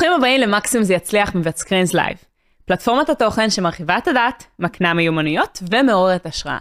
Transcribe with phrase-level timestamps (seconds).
[0.00, 2.16] ברוכים הבאים למקסימום זה יצליח מבית סקרינס לייב.
[2.64, 6.58] פלטפורמת התוכן שמרחיבה את הדעת, מקנה מיומנויות ומעוררת השראה.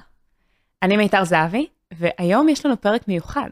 [0.84, 3.50] אני מיתר זהבי, והיום יש לנו פרק מיוחד,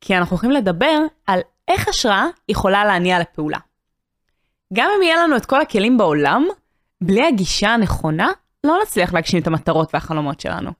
[0.00, 3.58] כי אנחנו הולכים לדבר על איך השראה יכולה להניע לפעולה.
[4.74, 6.44] גם אם יהיה לנו את כל הכלים בעולם,
[7.00, 8.28] בלי הגישה הנכונה,
[8.64, 10.70] לא נצליח להגשים את המטרות והחלומות שלנו.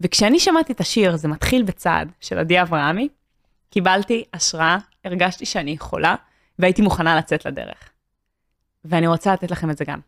[0.00, 3.08] וכשאני שמעתי את השיר "זה מתחיל בצעד" של עדי אברהמי,
[3.70, 6.14] קיבלתי השראה, הרגשתי שאני יכולה,
[6.62, 7.90] והייתי מוכנה לצאת לדרך.
[8.84, 9.98] ואני רוצה לתת לכם את זה גם.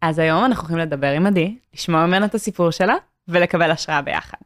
[0.00, 2.94] אז היום אנחנו הולכים לדבר עם עדי, לשמוע ממנה את הסיפור שלה,
[3.28, 4.38] ולקבל השראה ביחד.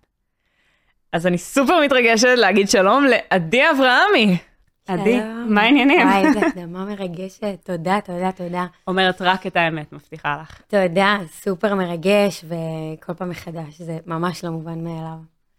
[1.13, 4.39] אז אני סופר מתרגשת להגיד שלום לעדי אברהמי.
[4.89, 6.09] עדי, מה העניינים?
[6.09, 7.59] וואי, איזה הקדמה מרגשת.
[7.65, 8.67] תודה, תודה, תודה.
[8.89, 10.61] אומרת רק את האמת, מבטיחה לך.
[10.69, 15.19] תודה, סופר מרגש, וכל פעם מחדש, זה ממש לא מובן מאליו.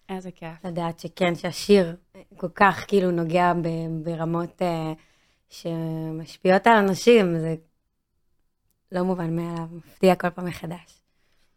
[0.09, 0.65] איזה כיף.
[0.65, 1.95] לדעת שכן, שהשיר
[2.37, 3.53] כל כך כאילו נוגע
[4.03, 4.65] ברמות uh,
[5.53, 7.55] שמשפיעות על אנשים, זה
[8.91, 11.01] לא מובן מאליו, מפתיע כל פעם מחדש.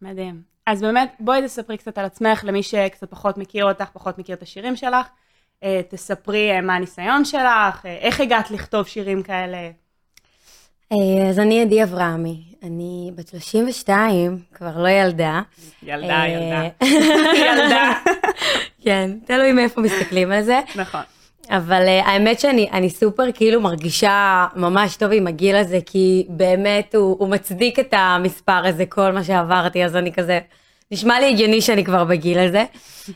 [0.03, 0.43] מדהים.
[0.67, 4.43] אז באמת, בואי תספרי קצת על עצמך, למי שקצת פחות מכיר אותך, פחות מכיר את
[4.43, 5.07] השירים שלך.
[5.63, 9.71] אה, תספרי אה, מה הניסיון שלך, אה, איך הגעת לכתוב שירים כאלה.
[11.29, 15.41] אז אני עדי אברהמי, אני בת 32, כבר לא ילדה.
[15.83, 16.69] ילדה, ילדה.
[17.47, 17.93] ילדה.
[18.83, 20.61] כן, תלוי מאיפה מסתכלים על זה.
[20.77, 21.03] נכון.
[21.51, 26.95] אבל uh, האמת שאני אני סופר כאילו מרגישה ממש טוב עם הגיל הזה, כי באמת
[26.95, 30.39] הוא, הוא מצדיק את המספר הזה, כל מה שעברתי, אז אני כזה,
[30.91, 32.65] נשמע לי הגיוני שאני כבר בגיל הזה.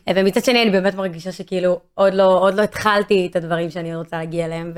[0.08, 3.96] אה, ומצד שני אני באמת מרגישה שכאילו עוד לא, עוד לא התחלתי את הדברים שאני
[3.96, 4.72] רוצה להגיע אליהם,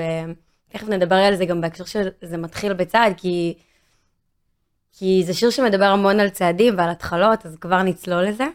[0.71, 3.55] ותכף נדבר על זה גם בהקשר שזה מתחיל בצעד, כי,
[4.99, 8.47] כי זה שיר שמדבר המון על צעדים ועל התחלות, אז כבר נצלול לזה.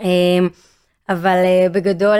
[0.00, 0.38] אה,
[1.08, 1.36] אבל
[1.72, 2.18] בגדול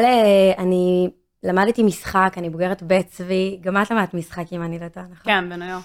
[0.59, 1.09] אני
[1.45, 5.25] למדתי משחק, אני בוגרת בית צבי, גם את למדת משחק אם אני לא טועה, נכון?
[5.25, 5.85] כן, בניו יורק.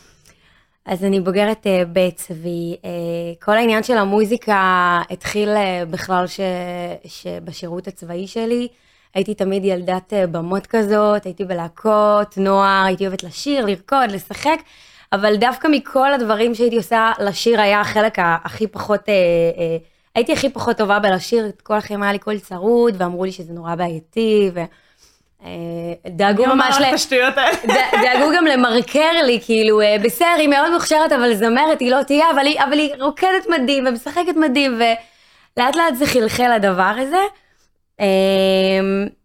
[0.85, 2.78] אז אני בוגרת uh, בית צבי.
[2.81, 2.85] Uh,
[3.45, 6.40] כל העניין של המוזיקה התחיל uh, בכלל ש...
[7.06, 8.68] שבשירות הצבאי שלי.
[9.13, 14.59] הייתי תמיד ילדת uh, במות כזאת, הייתי בלהקות, נוער, הייתי אוהבת לשיר, לרקוד, לשחק,
[15.13, 19.01] אבל דווקא מכל הדברים שהייתי עושה, לשיר היה החלק הכי פחות...
[19.01, 19.84] Uh, uh,
[20.16, 23.75] הייתי הכי פחות טובה בלשיר, כל החיים היה לי קול צרוד, ואמרו לי שזה נורא
[23.75, 24.59] בעייתי, ו...
[25.45, 25.49] אה,
[26.07, 26.83] דאגו ממש ל...
[28.03, 32.31] דאגו גם למרקר לי, כאילו, אה, בסדר, היא מאוד מוכשרת, אבל זמרת, היא לא תהיה,
[32.31, 37.21] אבל היא, אבל היא רוקדת מדהים ומשחקת מדהים, ולאט לאט זה חלחל הדבר הזה.
[37.99, 38.05] אה,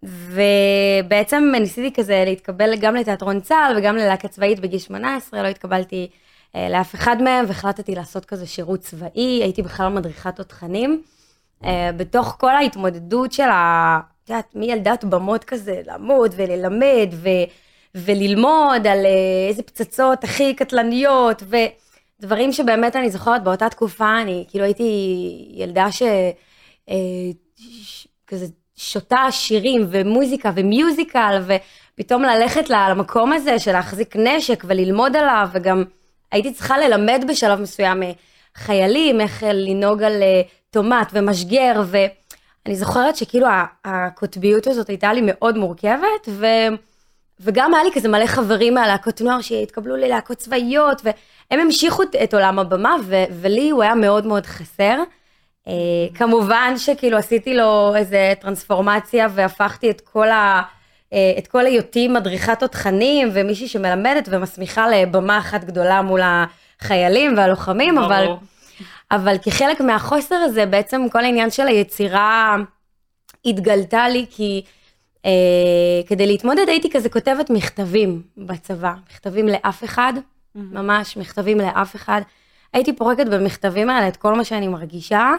[0.04, 6.08] ובעצם ניסיתי כזה להתקבל גם לתיאטרון צה"ל וגם ללהקה צבאית בגיל 18, לא התקבלתי
[6.56, 11.02] אה, לאף אחד מהם, והחלטתי לעשות כזה שירות צבאי, הייתי בכלל מדריכת תותחנים.
[11.96, 14.00] בתוך כל ההתמודדות של ה...
[14.24, 17.28] את יודעת, מילדת במות כזה, לעמוד וללמד ו...
[17.94, 21.42] וללמוד על אה, איזה פצצות הכי קטלניות,
[22.20, 26.02] ודברים שבאמת אני זוכרת באותה תקופה, אני כאילו הייתי ילדה ש...
[26.88, 26.96] אה,
[28.26, 28.46] כזה
[28.76, 35.84] שותה שירים ומוזיקה ומיוזיקל, ופתאום ללכת למקום הזה של להחזיק נשק וללמוד עליו, וגם
[36.32, 38.12] הייתי צריכה ללמד בשלב מסוים אה,
[38.54, 40.22] חיילים, איך לנהוג על
[40.70, 41.82] טומט ומשגר,
[42.66, 43.46] ואני זוכרת שכאילו
[43.84, 46.46] הקוטביות הזאת הייתה לי מאוד מורכבת, ו...
[47.40, 52.58] וגם היה לי כזה מלא חברים מהלהקות נוער שהתקבלו ללהקות צבאיות, והם המשיכו את- עולם
[52.58, 54.98] הבמה, ו- ולי הוא היה מאוד מאוד חסר.
[55.68, 55.72] אה,
[56.14, 60.62] כמובן שכאילו עשיתי לו איזה טרנספורמציה והפכתי את כל ה...
[61.12, 66.20] אה, את כל היותי מדריכת תותחנים ומישהי שמלמדת ומסמיכה לבמה אחת גדולה מול
[66.80, 68.06] החיילים והלוחמים, ברור.
[68.06, 68.26] אבל
[69.44, 72.56] כחלק מהחוסר הזה בעצם כל העניין של היצירה
[73.44, 74.62] התגלתה לי כי
[75.24, 75.30] אה,
[76.06, 80.12] כדי להתמודד הייתי כזה כותבת מכתבים בצבא, מכתבים לאף אחד,
[80.54, 82.20] ממש מכתבים לאף אחד.
[82.72, 85.32] הייתי פורקת במכתבים האלה את כל מה שאני מרגישה,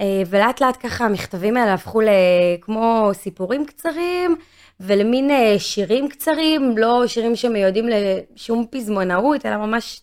[0.00, 4.36] אה, ולאט לאט ככה המכתבים האלה הפכו לכמו סיפורים קצרים,
[4.80, 10.00] ולמין אה, שירים קצרים, לא שירים שמיועדים לשום פזמונאות, אלא ממש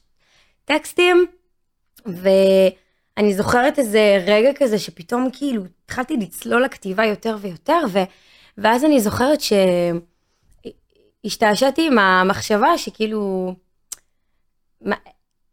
[0.65, 1.25] טקסטים.
[3.17, 7.99] ואני זוכרת איזה רגע כזה שפתאום כאילו התחלתי לצלול לכתיבה יותר ויותר, ו...
[8.57, 9.39] ואז אני זוכרת
[11.25, 13.53] שהשתעשעתי עם המחשבה שכאילו,
[14.81, 14.95] מה-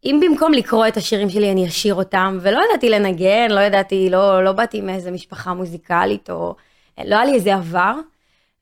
[0.05, 4.43] אם במקום לקרוא את השירים שלי אני אשיר אותם, ולא ידעתי לנגן, לא ידעתי, לא,
[4.43, 6.55] לא באתי מאיזה משפחה מוזיקלית, או
[7.05, 7.93] לא היה לי איזה עבר.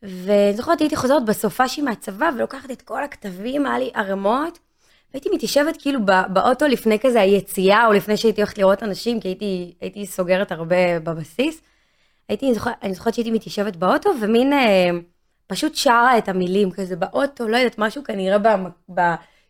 [0.03, 4.59] וזוכרת, הייתי חוזרת בסופאשי מהצבא ולוקחת את כל הכתבים, היה לי ערימות,
[5.13, 9.27] והייתי מתיישבת כאילו ב- באוטו לפני כזה היציאה, או לפני שהייתי הולכת לראות אנשים, כי
[9.27, 11.61] הייתי, הייתי סוגרת הרבה בבסיס.
[12.29, 14.89] הייתי, אני זוכרת, אני זוכרת שהייתי מתיישבת באוטו, ומין אה,
[15.47, 18.95] פשוט שרה את המילים כזה באוטו, לא יודעת, משהו כנראה במ-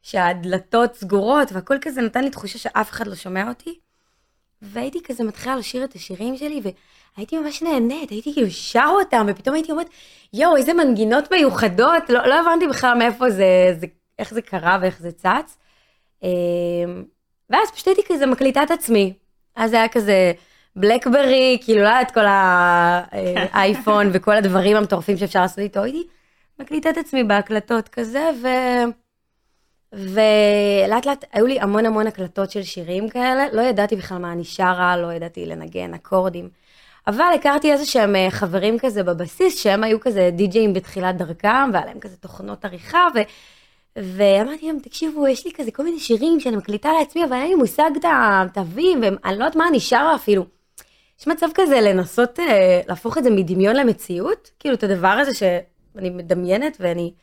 [0.02, 3.80] שהדלתות סגורות, והכל כזה נתן לי תחושה שאף אחד לא שומע אותי.
[4.62, 6.62] והייתי כזה מתחילה לשיר את השירים שלי,
[7.18, 9.90] והייתי ממש נהנית, הייתי כאילו שר אותם, ופתאום הייתי אומרת,
[10.34, 13.46] יואו, איזה מנגינות מיוחדות, לא, לא הבנתי בכלל מאיפה זה,
[13.80, 13.86] זה,
[14.20, 15.58] איך זה קרה ואיך זה צץ.
[16.24, 16.30] אמ,
[17.50, 19.14] ואז פשוט הייתי כזה מקליטה את עצמי.
[19.56, 20.32] אז היה כזה
[20.76, 26.08] בלקברי, כאילו לא היה את כל האייפון וכל הדברים המטורפים שאפשר לעשות איתו, הייתי
[26.60, 28.48] מקליטה את עצמי בהקלטות כזה, ו...
[29.94, 34.44] ולאט לאט היו לי המון המון הקלטות של שירים כאלה, לא ידעתי בכלל מה אני
[34.44, 36.50] שרה, לא ידעתי לנגן אקורדים.
[37.08, 41.86] אבל הכרתי איזה שהם אה, חברים כזה בבסיס, שהם היו כזה די-ג'אים בתחילת דרכם, והיה
[41.86, 43.20] להם כזה תוכנות עריכה, ו...
[44.04, 47.56] ואמרתי להם, תקשיבו, יש לי כזה כל מיני שירים שאני מקליטה לעצמי, אבל אין לי
[47.56, 50.46] מושג את התווים, ואני לא יודעת מה שרה אפילו.
[51.20, 56.10] יש מצב כזה לנסות אה, להפוך את זה מדמיון למציאות, כאילו את הדבר הזה שאני
[56.10, 57.14] מדמיינת ואני...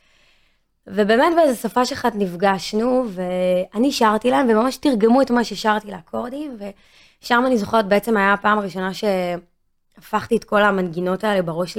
[0.87, 6.59] ובאמת באיזה שפה שאחת נפגשנו, ואני שרתי להם, וממש תרגמו את מה ששרתי לאקורדים,
[7.21, 11.79] ושם אני זוכרת בעצם היה הפעם הראשונה שהפכתי את כל המנגינות האלה בראש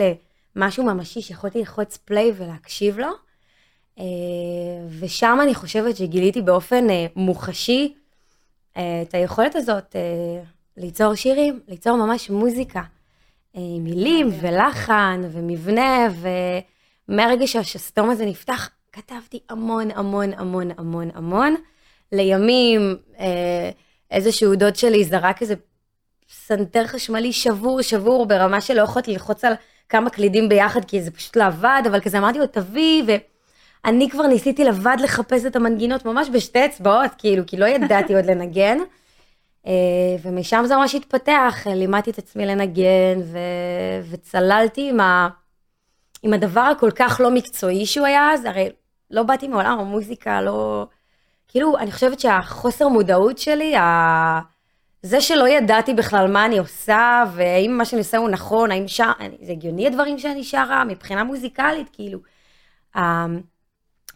[0.55, 3.24] למשהו ממשי שיכולתי ללחוץ פליי ולהקשיב לו.
[3.99, 4.03] אה,
[4.99, 7.93] ושם אני חושבת שגיליתי באופן אה, מוחשי
[8.77, 9.95] אה, את היכולת הזאת
[10.77, 12.81] ליצור שירים, ליצור ממש מוזיקה.
[13.79, 16.07] מילים ולחן ומבנה,
[17.09, 21.55] ומהרגע שהשסתום הזה נפתח, כתבתי המון המון המון המון המון.
[22.11, 22.97] לימים
[24.11, 25.55] איזשהו דוד שלי זרק איזה
[26.27, 29.53] פסנתר חשמלי שבור שבור ברמה שלא יכולתי ללחוץ על
[29.89, 33.11] כמה קלידים ביחד כי זה פשוט לא עבד, אבל כזה אמרתי לו תביא, ו...
[33.85, 38.25] אני כבר ניסיתי לבד לחפש את המנגינות ממש בשתי אצבעות, כאילו, כי לא ידעתי עוד
[38.25, 38.77] לנגן.
[39.67, 39.71] אה,
[40.21, 43.37] ומשם זה ממש התפתח, לימדתי את עצמי לנגן, ו...
[44.09, 45.27] וצללתי עם, ה...
[46.23, 48.69] עם הדבר הכל כך לא מקצועי שהוא היה אז, הרי
[49.11, 50.87] לא באתי מעולם המוזיקה, לא...
[51.47, 54.39] כאילו, אני חושבת שהחוסר מודעות שלי, ה...
[55.01, 59.11] זה שלא ידעתי בכלל מה אני עושה, והאם מה שאני עושה הוא נכון, האם שר...
[59.41, 62.19] זה הגיוני הדברים שאני שרה, מבחינה מוזיקלית, כאילו.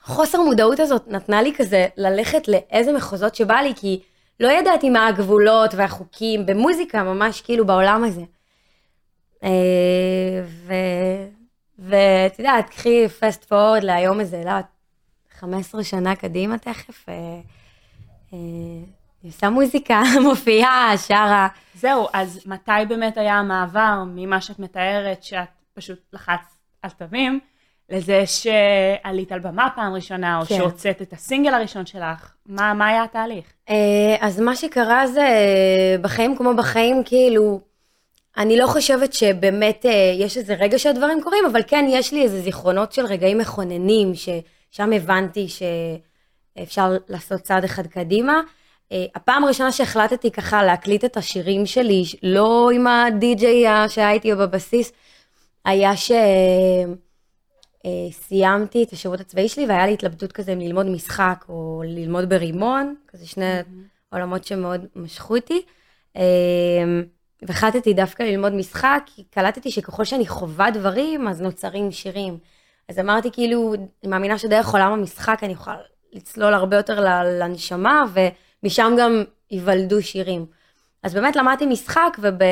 [0.09, 4.01] החוסר מודעות הזאת נתנה לי כזה ללכת לאיזה מחוזות שבא לי, כי
[4.39, 8.21] לא ידעתי מה הגבולות והחוקים במוזיקה, ממש כאילו בעולם הזה.
[9.43, 9.49] אה,
[11.79, 14.51] ואת יודעת, קחי פסט פורד להיום הזה, לא,
[15.39, 17.09] 15 שנה קדימה תכף.
[17.09, 17.13] אה,
[18.33, 18.37] אה,
[19.23, 21.47] אני עושה מוזיקה, מופיעה, שרה.
[21.75, 27.39] זהו, אז מתי באמת היה המעבר ממה שאת מתארת, שאת פשוט לחצת על תווים,
[27.89, 30.57] לזה שעלית על במה פעם ראשונה, או כן.
[30.57, 32.31] שהוצאת את הסינגל הראשון שלך?
[32.45, 33.45] מה, מה היה התהליך?
[33.69, 35.27] אה, אז מה שקרה זה,
[36.01, 37.59] בחיים כמו בחיים, כאילו,
[38.37, 42.41] אני לא חושבת שבאמת אה, יש איזה רגע שהדברים קורים, אבל כן, יש לי איזה
[42.41, 48.41] זיכרונות של רגעים מכוננים, ששם הבנתי שאפשר לעשות צעד אחד קדימה.
[48.91, 54.91] אה, הפעם הראשונה שהחלטתי ככה להקליט את השירים שלי, לא עם הדי-ג'יי שהיה איתי בבסיס,
[55.65, 56.11] היה ש...
[57.85, 62.29] אה, סיימתי את השירות הצבאי שלי והיה לי התלבטות כזה אם ללמוד משחק או ללמוד
[62.29, 64.13] ברימון, כזה שני mm-hmm.
[64.15, 65.61] עולמות שמאוד משכו אותי.
[66.17, 66.21] אה,
[67.41, 72.37] והחלטתי דווקא ללמוד משחק, כי קלטתי שככל שאני חווה דברים, אז נוצרים שירים.
[72.89, 75.71] אז אמרתי כאילו, אני מאמינה שדרך עולם המשחק אני אוכל
[76.13, 76.99] לצלול הרבה יותר
[77.39, 78.03] לנשמה,
[78.63, 80.45] ומשם גם ייוולדו שירים.
[81.03, 82.43] אז באמת למדתי משחק, וב...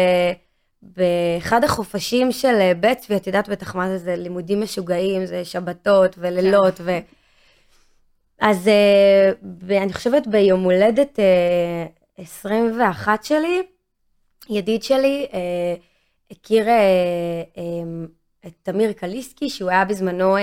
[0.82, 5.46] באחד החופשים של אה, בית צבי, את יודעת בטח מה זה, זה לימודים משוגעים, זה
[5.46, 6.84] שבתות ולילות, כן.
[6.84, 6.98] ו...
[8.40, 13.64] אז uh, אני חושבת ביום הולדת uh, 21 שלי,
[14.50, 15.28] ידיד שלי
[16.32, 17.60] הכיר um,
[18.48, 20.36] את תמיר קליסקי, שהוא היה בזמנו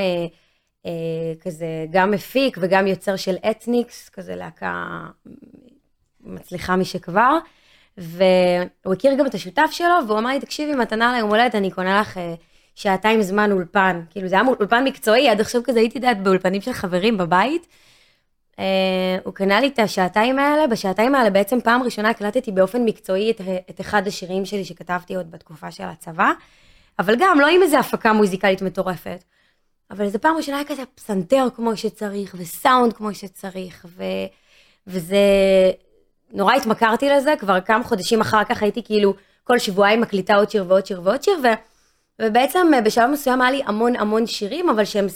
[1.41, 5.07] כזה גם מפיק וגם יוצר של אתניקס, כזה להקה
[6.21, 7.39] מצליחה משכבר.
[7.99, 12.01] והוא הכיר גם את השותף שלו, והוא אמר לי, תקשיבי, מתנה ליום הולדת, אני קונה
[12.01, 12.35] לך אה,
[12.75, 14.01] שעתיים זמן אולפן.
[14.11, 17.67] כאילו, זה היה אולפן מקצועי, עד עכשיו כזה הייתי יודעת באולפנים של חברים בבית.
[18.59, 23.31] אה, הוא קנה לי את השעתיים האלה, בשעתיים האלה בעצם פעם ראשונה הקלטתי באופן מקצועי
[23.31, 26.33] את, את אחד השירים שלי שכתבתי עוד בתקופה של הצבא,
[26.99, 29.25] אבל גם לא עם איזה הפקה מוזיקלית מטורפת.
[29.91, 34.05] אבל איזה פעם ראשונה היה כזה פסנתר כמו שצריך, וסאונד כמו שצריך, ו...
[34.87, 35.17] וזה
[36.35, 39.15] נורא התמכרתי לזה, כבר כמה חודשים אחר כך הייתי כאילו
[39.45, 41.47] כל שבועיים מקליטה עוד שיר ועוד שיר ועוד שיר, ו,
[42.23, 45.07] ובעצם אה, בשלב מסוים היה לי המון המון שירים, אבל שהם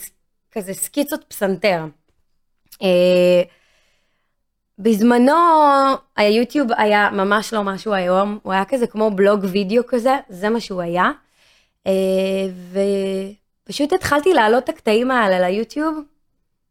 [0.53, 1.85] כזה סקיצות פסנתר.
[2.83, 3.43] אה,
[4.79, 5.33] בזמנו
[6.17, 10.61] היוטיוב היה ממש לא משהו היום, הוא היה כזה כמו בלוג וידאו כזה, זה מה
[10.61, 11.11] שהוא היה.
[11.87, 11.93] אה,
[13.65, 15.99] ופשוט התחלתי להעלות את הקטעים האלה ליוטיוב,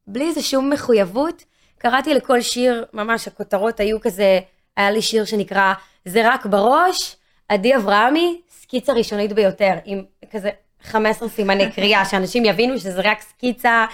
[0.07, 1.43] בלי איזה שום מחויבות.
[1.77, 4.39] קראתי לכל שיר, ממש הכותרות היו כזה,
[4.77, 5.73] היה לי שיר שנקרא
[6.05, 7.15] זה רק בראש,
[7.49, 10.49] עדי אברהמי, סקיצה ראשונית ביותר, עם כזה
[10.83, 13.85] 15 סימני קריאה, שאנשים יבינו שזה רק סקיצה,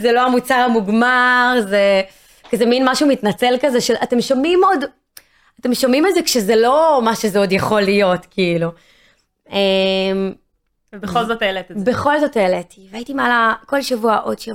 [0.00, 2.02] זה לא המוצר המוגמר, זה
[2.50, 4.84] כזה מין משהו מתנצל כזה של אתם שומעים עוד,
[5.60, 8.68] אתם שומעים את זה כשזה לא מה שזה עוד יכול להיות, כאילו.
[9.50, 10.32] אמ,
[10.92, 11.84] ובכל זאת העלית את זה.
[11.84, 14.54] בכל זאת העליתי, והייתי מעלה כל שבוע עוד שיר,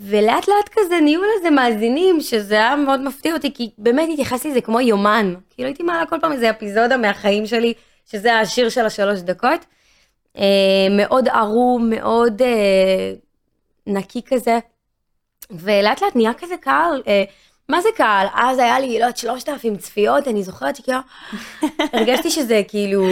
[0.00, 4.60] ולאט לאט כזה נהיו לזה מאזינים, שזה היה מאוד מפתיע אותי, כי באמת התייחסתי לזה
[4.60, 5.34] כמו יומן.
[5.50, 7.74] כאילו הייתי מעלה כל פעם איזה אפיזודה מהחיים שלי,
[8.06, 9.64] שזה השיר של השלוש דקות.
[10.38, 13.12] אה, מאוד ערום, מאוד אה,
[13.86, 14.58] נקי כזה,
[15.50, 17.02] ולאט לאט נהיה כזה קהל.
[17.06, 17.24] אה,
[17.68, 18.26] מה זה קהל?
[18.34, 20.98] אז היה לי, לא יודעת, שלושת אלפים צפיות, אני זוכרת שכאילו,
[21.92, 23.06] הרגשתי שזה כאילו.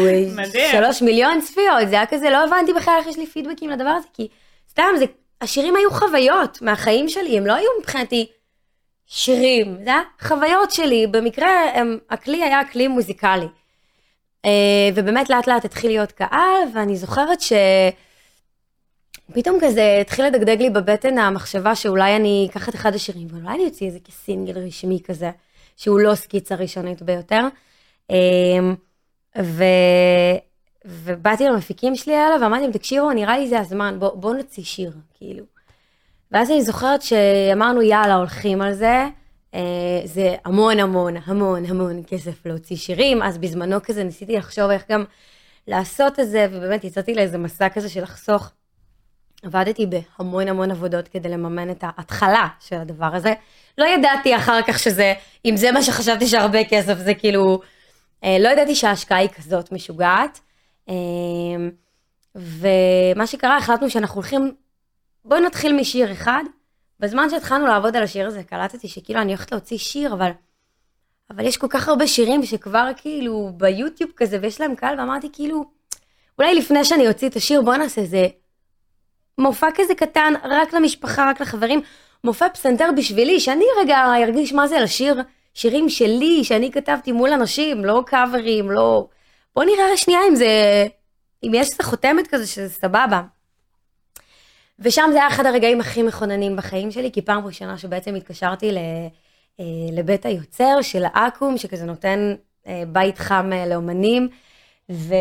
[0.71, 4.07] שלוש מיליון צפיות, זה היה כזה, לא הבנתי בכלל איך יש לי פידבקים לדבר הזה,
[4.13, 4.29] כי
[4.71, 5.05] סתם, זה,
[5.43, 8.27] השירים היו חוויות מהחיים שלי, הם לא היו מבחינתי
[9.07, 13.47] שירים, זה היה חוויות שלי, במקרה הם, הכלי היה כלי מוזיקלי.
[14.45, 14.51] אה,
[14.95, 17.53] ובאמת לאט לאט התחיל להיות קהל, ואני זוכרת ש...
[19.33, 23.65] פתאום כזה התחיל לדגדג לי בבטן המחשבה שאולי אני אקח את אחד השירים ואולי אני
[23.65, 25.31] אוציא איזה כסינגל רשמי כזה,
[25.77, 27.43] שהוא לא סקיצה ראשונית ביותר.
[28.11, 28.75] אמ,
[29.39, 29.65] ו...
[30.85, 34.93] ובאתי למפיקים שלי האלה ואמרתי להם, תקשיבו, נראה לי זה הזמן, בואו בוא נוציא שיר,
[35.15, 35.45] כאילו.
[36.33, 39.07] ואז אני זוכרת שאמרנו, יאללה, הולכים על זה.
[39.55, 39.61] אה,
[40.05, 45.05] זה המון המון המון המון כסף להוציא שירים, אז בזמנו כזה ניסיתי לחשוב איך גם
[45.69, 48.51] לעשות את זה, ובאמת יצאתי לאיזה מסע כזה של לחסוך.
[49.43, 53.35] עבדתי בהמון המון עבודות כדי לממן את ההתחלה של הדבר הזה.
[53.79, 57.61] לא ידעתי אחר כך שזה, אם זה מה שחשבתי שהרבה כסף, זה כאילו,
[58.25, 60.41] אה, לא ידעתי שההשקעה היא כזאת משוגעת.
[60.89, 60.95] אה,
[62.35, 64.55] ומה שקרה, החלטנו שאנחנו הולכים,
[65.25, 66.45] בואו נתחיל משיר אחד.
[67.01, 70.31] בזמן שהתחלנו לעבוד על השיר הזה, קלטתי שכאילו אני הולכת להוציא שיר, אבל,
[71.31, 75.65] אבל יש כל כך הרבה שירים שכבר כאילו ביוטיוב כזה, ויש להם קהל, ואמרתי כאילו,
[76.39, 78.27] אולי לפני שאני אוציא את השיר, בואו נעשה איזה
[79.39, 81.81] מופע כזה קטן, רק למשפחה, רק לחברים,
[82.25, 85.23] מופע פסנתר בשבילי, שאני רגע ארגיש מה זה לשיר
[85.55, 89.09] שירים שלי, שאני כתבתי מול אנשים, לא קאברים, לא...
[89.55, 90.87] בוא נראה שנייה אם זה...
[91.45, 93.23] אם יש איזה חותמת כזה שזה סבבה.
[94.79, 98.79] ושם זה היה אחד הרגעים הכי מכוננים בחיים שלי, כי פעם ראשונה שבעצם התקשרתי ל,
[99.61, 102.35] אה, לבית היוצר של האקו"ם, שכזה נותן
[102.67, 104.29] אה, בית חם אה, לאומנים,
[104.91, 105.15] ו...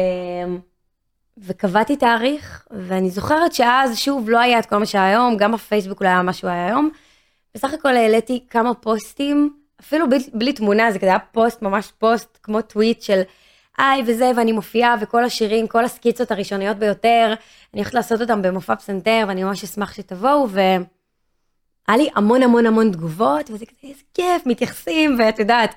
[1.38, 6.02] וקבעתי תאריך, ואני זוכרת שאז, שוב, לא היה את כל מה שהיה היום, גם הפייסבוק
[6.02, 6.90] לא היה מה שהוא היה היום.
[7.56, 12.38] בסך הכל העליתי כמה פוסטים, אפילו בלי, בלי תמונה, זה כזה היה פוסט, ממש פוסט,
[12.44, 13.22] כמו טוויט של
[13.78, 17.34] היי וזה, ואני מופיעה, וכל השירים, כל הסקיצות הראשוניות ביותר,
[17.74, 20.78] אני הולכת לעשות אותם במופע פסנתר, ואני ממש אשמח שתבואו, והיה
[21.90, 25.76] לי המון המון המון תגובות, וזה כזה, איזה כיף, מתייחסים, ואת יודעת.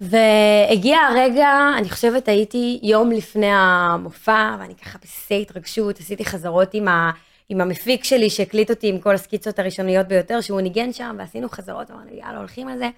[0.00, 6.88] והגיע הרגע, אני חושבת הייתי יום לפני המופע, ואני ככה בשיא התרגשות, עשיתי חזרות עם,
[6.88, 7.10] ה,
[7.48, 11.90] עם המפיק שלי שהקליט אותי עם כל הסקיצות הראשוניות ביותר, שהוא ניגן שם, ועשינו חזרות,
[11.90, 12.88] אמרנו, יאללה, הולכים על זה.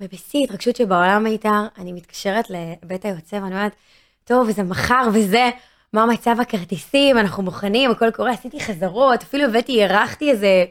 [0.00, 3.72] ובשיא התרגשות שבעולם מיתר, אני מתקשרת לבית היוצא, ואני אומרת,
[4.24, 5.50] טוב, זה מחר וזה,
[5.92, 10.64] מה מצב הכרטיסים, אנחנו מוכנים, הכל קורה, עשיתי חזרות, אפילו הבאתי, אירחתי איזה...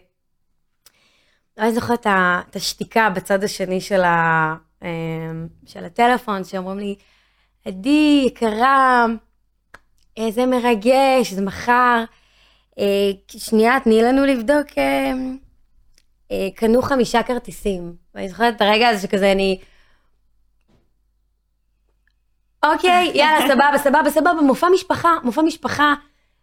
[1.58, 2.08] אני זוכרת
[2.50, 4.56] את השתיקה בצד השני של, ה...
[4.84, 6.96] אמ, של הטלפון, שאומרים לי,
[7.66, 9.06] עדי, יקרה,
[10.30, 12.04] זה מרגש, זה מחר.
[12.80, 15.12] אה, שנייה, תני לנו לבדוק, אה,
[16.56, 17.94] קנו חמישה כרטיסים.
[18.16, 19.60] ואני זוכרת את הרגע הזה שכזה אני...
[22.66, 25.94] אוקיי, יאללה, סבבה, סבבה, סבבה, מופע משפחה, מופע משפחה.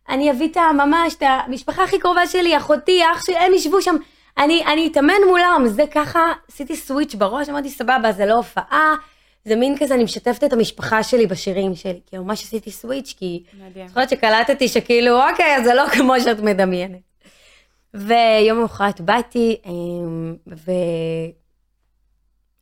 [0.09, 3.97] אני אביא את הממש, את המשפחה הכי קרובה שלי, אחותי, אח שלי, הם ישבו שם.
[4.39, 8.95] אני, אני אתאמן מולם, זה ככה, עשיתי סוויץ' בראש, אמרתי, סבבה, זה לא הופעה,
[9.45, 13.43] זה מין כזה, אני משתפת את המשפחה שלי בשירים שלי, כי ממש עשיתי סוויץ', כי...
[13.69, 13.89] מדהים.
[13.89, 17.14] זוכרת שקלטתי שכאילו, אוקיי, זה לא כמו שאת מדמיינת.
[17.95, 20.37] ויום למחרת באתי, אמ,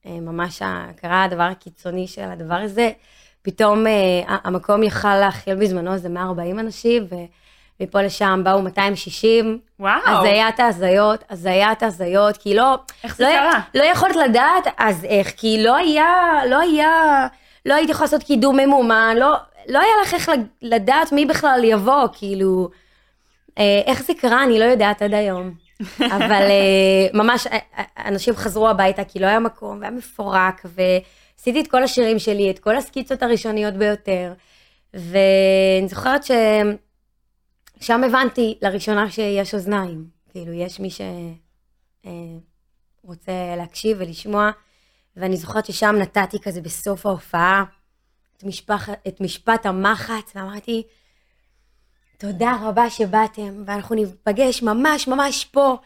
[0.04, 0.62] וממש
[0.96, 2.90] קרה הדבר הקיצוני של הדבר הזה,
[3.42, 7.06] פתאום אה, המקום יכל להכיל בזמנו איזה 140 אנשים,
[7.80, 9.58] ומפה לשם באו 260.
[9.80, 10.00] וואו.
[10.06, 12.78] הזיית ההזיות, הזיית ההזיות, כי לא...
[13.04, 13.60] איך זה לא, קרה?
[13.74, 17.26] לא יכולת לדעת, אז איך, כי לא היה, לא היה,
[17.66, 19.34] לא הייתי יכולה לעשות קידום ממומן, לא,
[19.68, 20.30] לא היה לך איך
[20.62, 22.81] לדעת מי בכלל יבוא, כאילו, אה,
[23.86, 25.54] איך זה קרה, אני לא יודעת עד היום.
[26.16, 31.60] אבל אה, ממש, אה, אה, אנשים חזרו הביתה כי לא היה מקום, והיה מפורק, ועשיתי
[31.60, 34.32] את כל השירים שלי, את כל הסקיצות הראשוניות ביותר,
[34.94, 41.00] ואני זוכרת ששם הבנתי לראשונה שיש אוזניים, כאילו, יש מי ש...
[42.06, 42.10] אה,
[43.04, 44.50] רוצה להקשיב ולשמוע.
[45.16, 47.64] ואני זוכרת ששם נתתי כזה בסוף ההופעה
[48.36, 50.82] את, משפח, את משפט המחץ, ואמרתי,
[52.22, 55.76] תודה רבה שבאתם, ואנחנו ניפגש ממש ממש פה,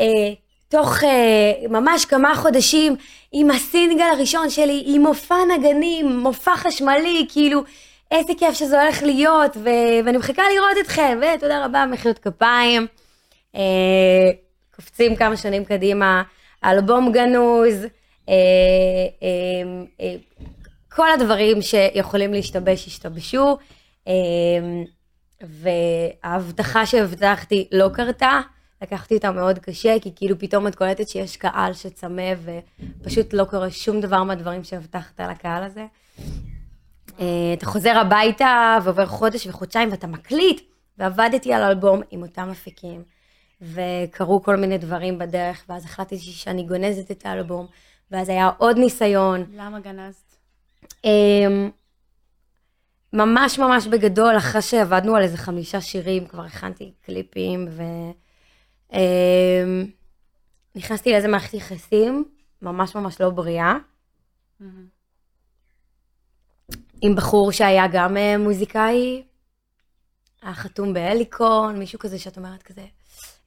[0.00, 0.06] אה,
[0.68, 2.96] תוך אה, ממש כמה חודשים,
[3.32, 7.62] עם הסינגל הראשון שלי, עם מופע נגנים, מופע חשמלי, כאילו,
[8.10, 12.86] איזה כיף שזה הולך להיות, ו- ואני מחכה לראות אתכם, ותודה רבה, מחיאות כפיים.
[13.56, 14.30] אה,
[14.76, 16.22] קופצים כמה שנים קדימה,
[16.64, 17.84] אלבום גנוז,
[18.28, 18.34] אה,
[19.22, 20.14] אה, אה,
[20.88, 23.56] כל הדברים שיכולים להשתבש, השתבשו,
[24.08, 24.12] אה,
[25.42, 28.40] וההבטחה שהבטחתי לא קרתה.
[28.82, 32.32] לקחתי אותה מאוד קשה, כי כאילו פתאום את קולטת שיש קהל שצמא,
[33.00, 35.86] ופשוט לא קורה שום דבר מהדברים שהבטחת לקהל הזה.
[37.20, 40.60] אה, אתה חוזר הביתה ועובר חודש וחודשיים ואתה מקליט,
[40.98, 43.02] ועבדתי על אלבום עם אותם מפיקים,
[43.62, 47.66] וקרו כל מיני דברים בדרך, ואז החלטתי שאני גונזת את האלבום,
[48.10, 49.44] ואז היה עוד ניסיון.
[49.54, 50.36] למה גנזת?
[53.12, 57.82] ממש ממש בגדול, אחרי שעבדנו על איזה חמישה שירים, כבר הכנתי קליפים, ו...
[58.92, 59.86] אמ,
[60.74, 62.24] נכנסתי לאיזה מערכת יחסים,
[62.62, 63.74] ממש ממש לא בריאה,
[67.02, 69.22] עם בחור שהיה גם אה, מוזיקאי,
[70.42, 72.86] היה חתום בהליקון, מישהו כזה שאת אומרת כזה,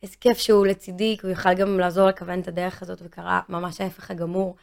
[0.03, 3.81] איזה כיף שהוא לצידי, כי הוא יוכל גם לעזור לכוון את הדרך הזאת, וקרה ממש
[3.81, 4.55] ההפך הגמור.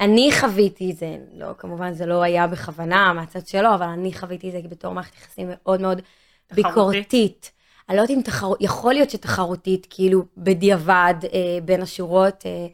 [0.00, 4.48] אני חוויתי את זה, לא, כמובן זה לא היה בכוונה מהצד שלו, אבל אני חוויתי
[4.48, 6.00] את זה בתור מערכת יחסים מאוד מאוד
[6.46, 6.66] תחרותית.
[6.66, 7.50] ביקורתית.
[7.88, 12.66] אני לא יודעת אם תחרות, יכול להיות שתחרותית, כאילו בדיעבד, אה, בין השורות, אה,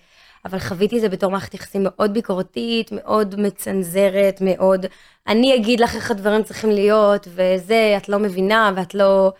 [0.44, 4.86] אבל חוויתי את זה בתור מערכת יחסים מאוד ביקורתית, מאוד מצנזרת, מאוד,
[5.26, 9.32] אני אגיד לך איך הדברים צריכים להיות, וזה, את לא מבינה, ואת לא...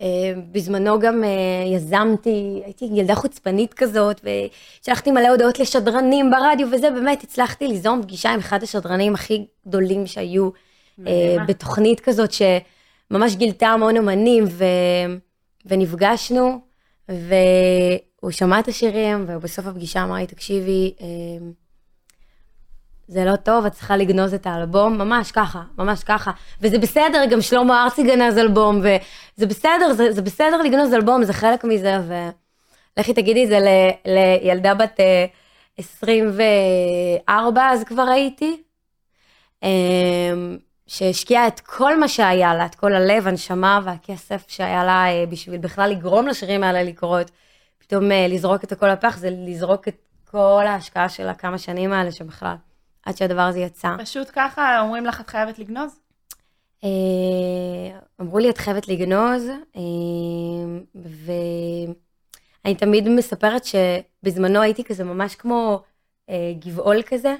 [0.00, 1.28] ובזמנו גם אה,
[1.66, 4.20] יזמתי, הייתי ילדה חוצפנית כזאת,
[4.80, 10.06] ושלחתי מלא הודעות לשדרנים ברדיו וזה, באמת הצלחתי ליזום פגישה עם אחד השדרנים הכי גדולים
[10.06, 10.52] שהיו אה,
[10.98, 11.44] מדהימה.
[11.44, 14.64] בתוכנית כזאת, שממש גילתה המון אמנים, ו...
[15.66, 16.60] ונפגשנו,
[17.08, 21.06] והוא שמע את השירים, ובסוף הפגישה אמר לי, תקשיבי, אה,
[23.08, 26.30] זה לא טוב, את צריכה לגנוז את האלבום, ממש ככה, ממש ככה.
[26.60, 31.32] וזה בסדר, גם שלמה ארצי גנז אלבום, וזה בסדר, זה, זה בסדר לגנוז אלבום, זה
[31.32, 31.98] חלק מזה,
[32.96, 33.68] ולכי תגידי זה ל,
[34.06, 35.26] לילדה בת אה,
[35.78, 38.62] 24, אז כבר הייתי,
[39.64, 39.68] אה,
[40.86, 45.58] שהשקיעה את כל מה שהיה לה, את כל הלב, הנשמה והכסף שהיה לה אה, בשביל
[45.58, 47.30] בכלל לגרום לשירים האלה לקרות.
[47.78, 49.96] פתאום אה, לזרוק את הכל לפח זה לזרוק את
[50.30, 52.54] כל ההשקעה של הכמה שנים האלה שבכלל,
[53.02, 53.88] עד שהדבר הזה יצא.
[53.98, 56.00] פשוט ככה אומרים לך, את חייבת לגנוז?
[56.84, 59.82] אה, אמרו לי, את חייבת לגנוז, אה,
[60.94, 65.82] ואני תמיד מספרת שבזמנו הייתי כזה ממש כמו
[66.30, 67.34] אה, גבעול כזה,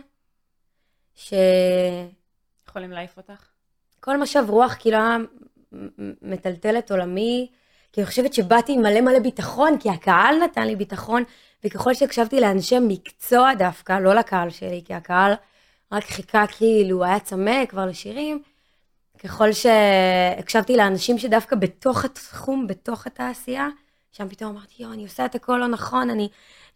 [1.15, 1.31] שכל
[2.69, 3.49] יכולים להעיף אותך?
[4.19, 5.17] משב רוח כאילו היה
[6.23, 7.51] מטלטל את עולמי,
[7.93, 11.23] כי אני חושבת שבאתי עם מלא מלא ביטחון, כי הקהל נתן לי ביטחון,
[11.65, 15.33] וככל שהקשבתי לאנשי מקצוע דווקא, לא לקהל שלי, כי הקהל
[15.93, 18.43] רק חיכה כאילו, היה צמא כבר לשירים,
[19.19, 23.69] ככל שהקשבתי לאנשים שדווקא בתוך התחום, בתוך התעשייה,
[24.13, 26.29] שם פתאום אמרתי, יואו, אני עושה את הכל לא נכון, אני,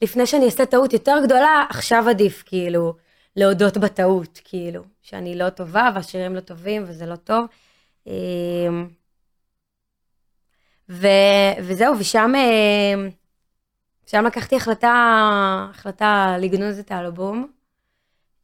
[0.02, 2.94] לפני שאני אעשה טעות יותר גדולה, עכשיו עדיף, כאילו,
[3.36, 7.46] להודות בטעות, כאילו, שאני לא טובה והשירים לא טובים וזה לא טוב.
[8.06, 8.88] אמ,
[10.88, 11.06] ו,
[11.62, 13.08] וזהו, ושם אה,
[14.06, 14.92] שם לקחתי החלטה,
[15.70, 17.61] החלטה לגנוז את האלבום.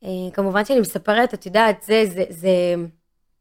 [0.05, 2.51] אה, כמובן שאני מספרת, את יודעת, זה, זה, זה,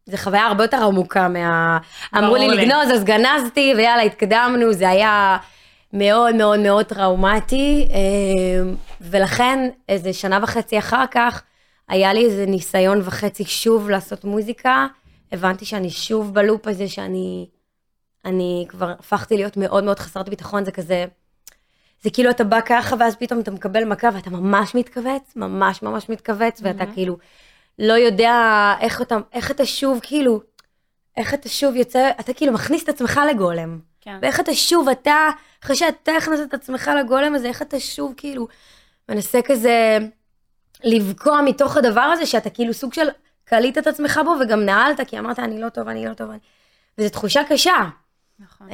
[0.05, 1.77] זה חוויה הרבה יותר עמוקה מה...
[2.17, 2.47] אמרו לי.
[2.47, 5.37] לגנוז, אז גנזתי, ויאללה, התקדמנו, זה היה
[5.93, 11.43] מאוד מאוד מאוד טראומטי, אה, ולכן איזה שנה וחצי אחר כך,
[11.87, 14.87] היה לי איזה ניסיון וחצי שוב לעשות מוזיקה,
[15.31, 17.47] הבנתי שאני שוב בלופ הזה שאני...
[18.25, 21.05] אני כבר הפכתי להיות מאוד מאוד חסרת ביטחון, זה כזה,
[22.01, 26.09] זה כאילו אתה בא ככה ואז פתאום אתה מקבל מכה ואתה ממש מתכווץ, ממש ממש
[26.09, 27.17] מתכווץ, ואתה כאילו
[27.79, 30.41] לא יודע איך אתה, איך אתה שוב כאילו,
[31.17, 33.79] איך אתה שוב יוצא, אתה כאילו מכניס את עצמך לגולם.
[34.01, 34.17] כן.
[34.21, 35.29] ואיך אתה שוב, אתה,
[35.63, 38.47] אחרי שאתה הכנסת את עצמך לגולם הזה, איך אתה שוב כאילו
[39.09, 39.97] מנסה כזה
[40.83, 43.07] לבקוע מתוך הדבר הזה, שאתה כאילו סוג של
[43.43, 46.39] קלית את עצמך בו וגם נעלת, כי אמרת אני לא טוב, אני לא טוב, אני...
[46.97, 47.89] וזו תחושה קשה.
[48.39, 48.67] נכון.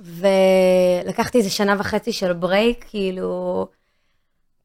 [0.00, 3.66] ולקחתי איזה שנה וחצי של ברייק, כאילו,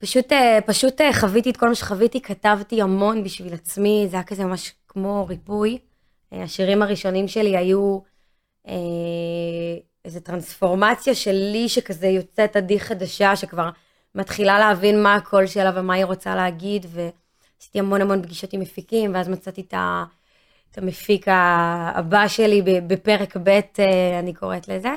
[0.02, 4.24] פשוט, אה, פשוט אה, חוויתי את כל מה שחוויתי, כתבתי המון בשביל עצמי, זה היה
[4.24, 5.78] כזה ממש כמו ריפוי.
[6.34, 8.00] אה, השירים הראשונים שלי היו
[8.68, 8.74] אה,
[10.06, 13.70] איזו טרנספורמציה שלי שכזה יוצאת עדי חדשה, שכבר
[14.16, 19.14] מתחילה להבין מה הקול שלה ומה היא רוצה להגיד, ועשיתי המון המון פגישות עם מפיקים,
[19.14, 20.04] ואז מצאתי את, ה,
[20.72, 21.26] את המפיק
[21.96, 23.60] הבא שלי בפרק ב',
[24.20, 24.92] אני קוראת לזה.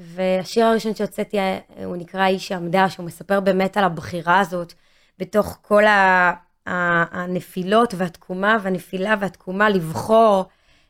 [0.00, 4.72] והשיר הראשון שהוצאתי, אה, הוא נקרא איש שעמדה, שהוא מספר באמת על הבחירה הזאת,
[5.18, 5.82] בתוך כל
[6.66, 10.44] הנפילות והתקומה, והנפילה והתקומה, לבחור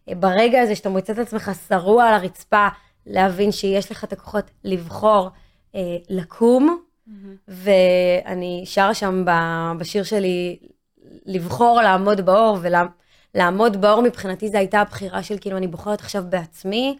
[0.08, 2.68] אה, ברגע הזה שאתה מוצא את עצמך שרוע על הרצפה,
[3.06, 5.30] להבין שיש לך את הכוחות לבחור
[5.74, 7.12] אה, לקום, mm-hmm.
[7.48, 9.24] ואני שרה שם
[9.78, 10.58] בשיר שלי,
[11.26, 12.58] לבחור לעמוד באור,
[13.34, 16.98] ולעמוד באור מבחינתי זו הייתה הבחירה של כאילו, אני בוחרת עכשיו בעצמי,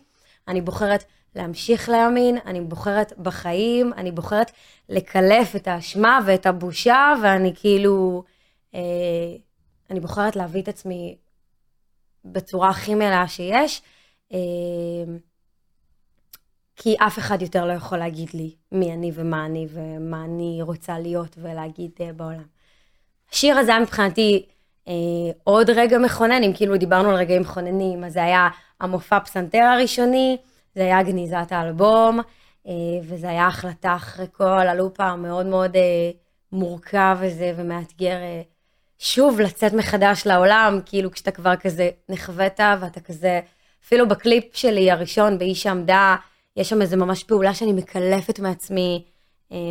[0.48, 1.04] אני בוחרת
[1.36, 4.50] להמשיך להאמין, אני בוחרת בחיים, אני בוחרת
[4.88, 8.24] לקלף את האשמה ואת הבושה, ואני כאילו,
[8.74, 8.80] אה,
[9.90, 11.16] אני בוחרת להביא את עצמי
[12.24, 13.82] בצורה הכי מלאה שיש,
[14.32, 14.38] אה,
[16.76, 20.98] כי אף אחד יותר לא יכול להגיד לי מי אני ומה אני ומה אני רוצה
[20.98, 22.46] להיות ולהגיד אה, בעולם.
[23.32, 24.46] השיר הזה היה מבחינתי
[24.88, 24.92] אה,
[25.44, 28.48] עוד רגע מכונן, אם כאילו דיברנו על רגעים מכוננים, אז זה היה
[28.80, 30.36] המופע פסנתר הראשוני,
[30.74, 32.20] זה היה גניזת האלבום,
[32.66, 36.10] אה, וזה היה החלטה אחרי כל הלופ המאוד מאוד אה,
[36.52, 38.42] מורכב הזה ומאתגר אה,
[38.98, 43.40] שוב לצאת מחדש לעולם, כאילו כשאתה כבר כזה נחווית ואתה כזה,
[43.84, 46.16] אפילו בקליפ שלי הראשון, באיש שעמדה,
[46.56, 49.04] יש שם איזה ממש פעולה שאני מקלפת מעצמי.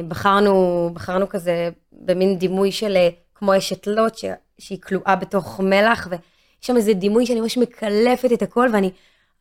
[0.08, 2.98] בחרנו, בחרנו כזה במין דימוי של
[3.36, 4.18] כמו אשת לוט,
[4.58, 6.22] שהיא כלואה בתוך מלח, ויש
[6.62, 8.92] שם איזה דימוי שאני ממש מקלפת את הכל, ואני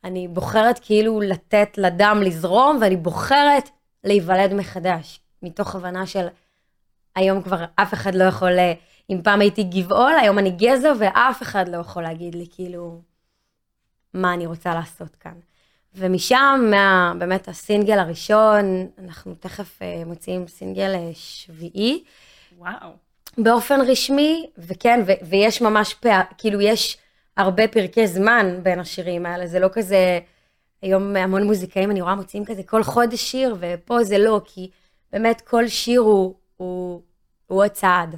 [0.03, 3.69] אני בוחרת כאילו לתת לדם לזרום, ואני בוחרת
[4.03, 6.27] להיוולד מחדש, מתוך הבנה של
[7.15, 8.51] היום כבר אף אחד לא יכול,
[9.09, 13.01] אם פעם הייתי גבעול, היום אני גזע, ואף אחד לא יכול להגיד לי כאילו
[14.13, 15.33] מה אני רוצה לעשות כאן.
[15.95, 22.03] ומשם, מה, באמת הסינגל הראשון, אנחנו תכף uh, מוציאים סינגל uh, שביעי.
[22.57, 22.89] וואו.
[23.37, 26.97] באופן רשמי, וכן, ו- ויש ממש פער, כאילו יש
[27.39, 30.19] הרבה פרקי זמן בין השירים האלה, זה לא כזה,
[30.81, 34.69] היום המון מוזיקאים אני רואה מוציאים כזה כל חודש שיר, ופה זה לא, כי
[35.11, 37.01] באמת כל שיר הוא, הוא,
[37.47, 38.15] הוא עוד צעד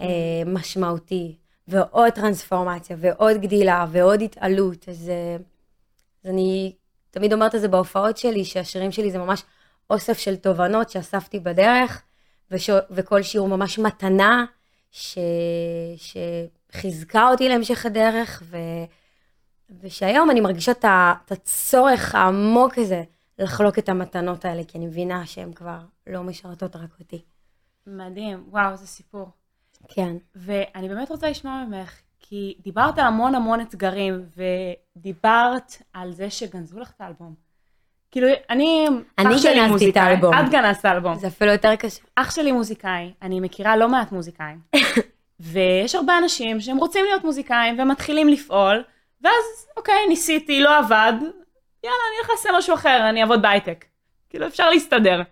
[0.00, 0.06] אה,
[0.46, 1.36] משמעותי,
[1.68, 5.36] ועוד טרנספורמציה, ועוד גדילה, ועוד התעלות, אז, אה,
[6.24, 6.72] אז אני
[7.10, 9.42] תמיד אומרת את זה בהופעות שלי, שהשירים שלי זה ממש
[9.90, 12.02] אוסף של תובנות שאספתי בדרך,
[12.50, 14.44] וש, וכל שיר הוא ממש מתנה,
[14.90, 15.18] ש,
[15.96, 16.16] ש,
[16.74, 18.56] חיזקה אותי להמשך הדרך, ו...
[19.80, 23.02] ושהיום אני מרגישה את הצורך העמוק הזה
[23.38, 27.22] לחלוק את המתנות האלה, כי אני מבינה שהן כבר לא משרתות רק אותי.
[27.86, 29.30] מדהים, וואו, זה סיפור.
[29.88, 30.16] כן.
[30.34, 34.26] ואני באמת רוצה לשמוע ממך, כי דיברת המון המון אתגרים,
[34.96, 37.34] ודיברת על זה שגנזו לך את האלבום.
[38.10, 38.86] כאילו, אני,
[39.18, 40.34] אני גנזתי את האלבום.
[40.34, 41.14] את גנזת האלבום.
[41.14, 42.02] זה אפילו יותר קשה.
[42.14, 44.60] אח שלי מוזיקאי, אני מכירה לא מעט מוזיקאים.
[45.40, 48.84] ויש הרבה אנשים שהם רוצים להיות מוזיקאים ומתחילים לפעול,
[49.20, 51.12] ואז אוקיי, ניסיתי, לא עבד,
[51.84, 53.84] יאללה, אני הולך לעשות משהו אחר, אני אעבוד בהייטק.
[54.30, 55.22] כאילו, אפשר להסתדר.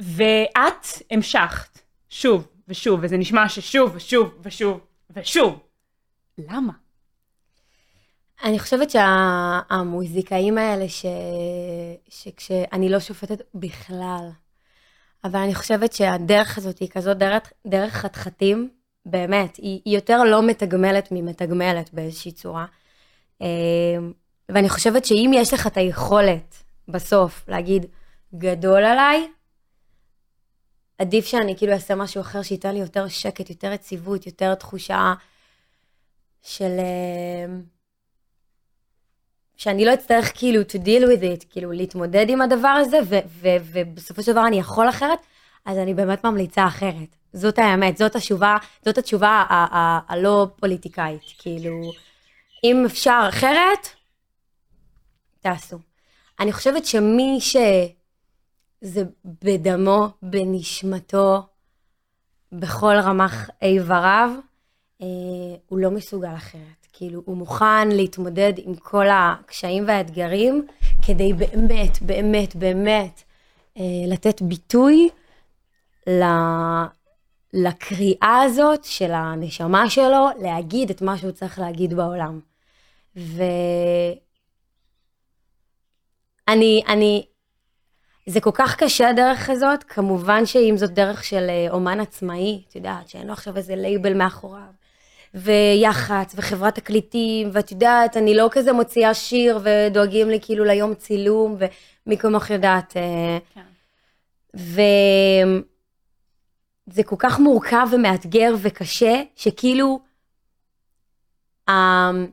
[0.00, 1.78] ואת המשכת,
[2.10, 5.60] שוב ושוב, וזה נשמע ששוב ושוב ושוב ושוב.
[6.38, 6.72] למה?
[8.44, 10.60] אני חושבת שהמוזיקאים שה...
[10.60, 11.04] האלה, ש...
[12.08, 14.28] שכשאני לא שופטת בכלל,
[15.24, 18.70] אבל אני חושבת שהדרך הזאת היא כזאת דרך, דרך חתחתים,
[19.06, 22.66] באמת, היא, יותר לא מתגמלת ממתגמלת באיזושהי צורה.
[23.40, 23.46] אמ,
[24.48, 27.86] ואני חושבת שאם יש לך את היכולת בסוף להגיד,
[28.34, 29.28] גדול עליי,
[30.98, 35.14] עדיף שאני כאילו אעשה משהו אחר שייתן לי יותר שקט, יותר יציבות, יותר תחושה
[36.42, 36.72] של...
[36.78, 37.62] אמ,
[39.56, 43.56] שאני לא אצטרך כאילו to deal with it, כאילו להתמודד עם הדבר הזה, ו- ו-
[43.72, 45.18] ובסופו של דבר אני יכול אחרת,
[45.64, 47.16] אז אני באמת ממליצה אחרת.
[47.32, 49.44] זאת האמת, זאת התשובה, זאת התשובה
[50.08, 51.92] הלא פוליטיקאית, כאילו,
[52.64, 53.88] אם אפשר אחרת,
[55.40, 55.78] תעשו.
[56.40, 61.42] אני חושבת שמי שזה בדמו, בנשמתו,
[62.52, 64.30] בכל רמ"ח איבריו,
[65.02, 65.06] אה,
[65.68, 66.86] הוא לא מסוגל אחרת.
[66.92, 70.66] כאילו, הוא מוכן להתמודד עם כל הקשיים והאתגרים,
[71.06, 73.22] כדי באמת, באמת, באמת,
[73.78, 75.08] אה, לתת ביטוי
[77.52, 82.40] לקריאה הזאת של הנשמה שלו להגיד את מה שהוא צריך להגיד בעולם.
[83.16, 83.52] ואני,
[86.88, 87.26] אני,
[88.26, 92.76] זה כל כך קשה הדרך הזאת, כמובן שאם זאת דרך של אה, אומן עצמאי, את
[92.76, 94.62] יודעת, שאין לו עכשיו איזה לייבל מאחוריו,
[95.34, 101.56] ויח"צ, וחברת תקליטים, ואת יודעת, אני לא כזה מוציאה שיר, ודואגים לי כאילו ליום צילום,
[102.06, 102.96] ומי כמוך יודעת.
[102.96, 103.60] אה, כן.
[106.88, 110.00] וזה כל כך מורכב ומאתגר וקשה, שכאילו,
[111.68, 112.26] אמ,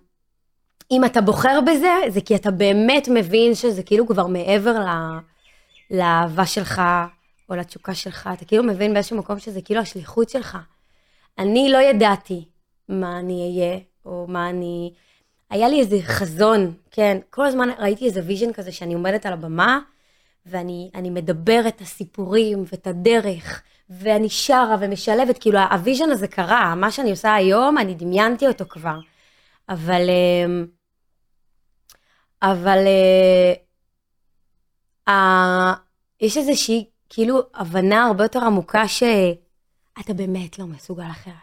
[0.92, 5.20] אם אתה בוחר בזה, זה כי אתה באמת מבין שזה כאילו כבר מעבר ל-
[5.98, 6.82] לאהבה שלך,
[7.50, 10.58] או לתשוקה שלך, אתה כאילו מבין באיזשהו מקום שזה כאילו השליחות שלך.
[11.38, 12.46] אני לא ידעתי
[12.90, 14.94] מה אני אהיה, או מה אני...
[15.50, 19.80] היה לי איזה חזון, כן, כל הזמן ראיתי איזה vision כזה שאני עומדת על הבמה,
[20.46, 26.76] ואני אני מדברת את הסיפורים ואת הדרך, ואני שרה ומשלבת, כאילו ה vision הזה קרה,
[26.76, 29.00] מה שאני עושה היום, אני דמיינתי אותו כבר.
[29.70, 30.02] אבל...
[30.10, 30.66] אמ,
[32.42, 32.78] אבל...
[32.88, 33.54] אה,
[35.08, 35.74] אה,
[36.22, 41.34] יש איזושהי, כאילו, הבנה הרבה יותר עמוקה שאתה באמת לא מסוגל אחרת.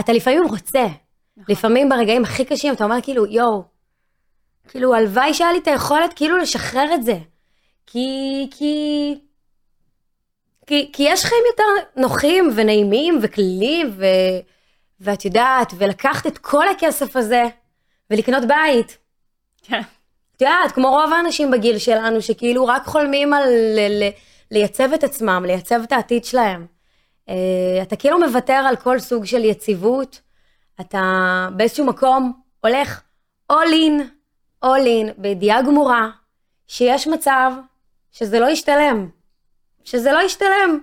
[0.00, 0.86] אתה לפעמים רוצה,
[1.36, 1.44] נכון.
[1.48, 3.64] לפעמים ברגעים הכי קשים אתה אומר כאילו, יואו,
[4.68, 7.18] כאילו, הלוואי שהיה לי את היכולת כאילו לשחרר את זה.
[7.86, 9.14] כי, כי,
[10.70, 14.04] כי, כי יש חיים יותר נוחים ונעימים וכלליים, ו,
[15.00, 17.44] ואת יודעת, ולקחת את כל הכסף הזה
[18.10, 18.98] ולקנות בית.
[19.62, 19.80] כן.
[20.36, 24.10] את יודעת, כמו רוב האנשים בגיל שלנו, שכאילו רק חולמים על ל- ל-
[24.50, 26.66] לייצב את עצמם, לייצב את העתיד שלהם.
[27.26, 27.32] Uh,
[27.82, 30.20] אתה כאילו מוותר על כל סוג של יציבות,
[30.80, 33.00] אתה באיזשהו מקום הולך
[33.52, 34.02] all in,
[34.64, 36.10] all in, בידיעה גמורה,
[36.66, 37.52] שיש מצב
[38.12, 39.19] שזה לא ישתלם.
[39.84, 40.78] שזה לא ישתלם.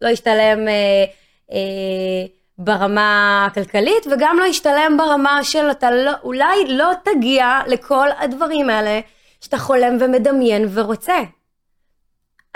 [0.00, 1.04] לא ישתלם אה,
[1.52, 2.26] אה,
[2.58, 9.00] ברמה הכלכלית, וגם לא ישתלם ברמה של אתה לא, אולי לא תגיע לכל הדברים האלה
[9.40, 11.18] שאתה חולם ומדמיין ורוצה.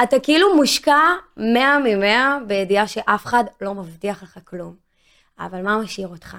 [0.03, 1.01] אתה כאילו מושקע
[1.37, 4.75] 100 מ-100 בידיעה שאף אחד לא מבטיח לך כלום.
[5.39, 6.37] אבל מה משאיר אותך?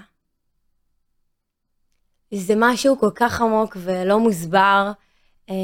[2.34, 4.92] זה משהו כל כך עמוק ולא מוסבר,
[5.50, 5.56] אה,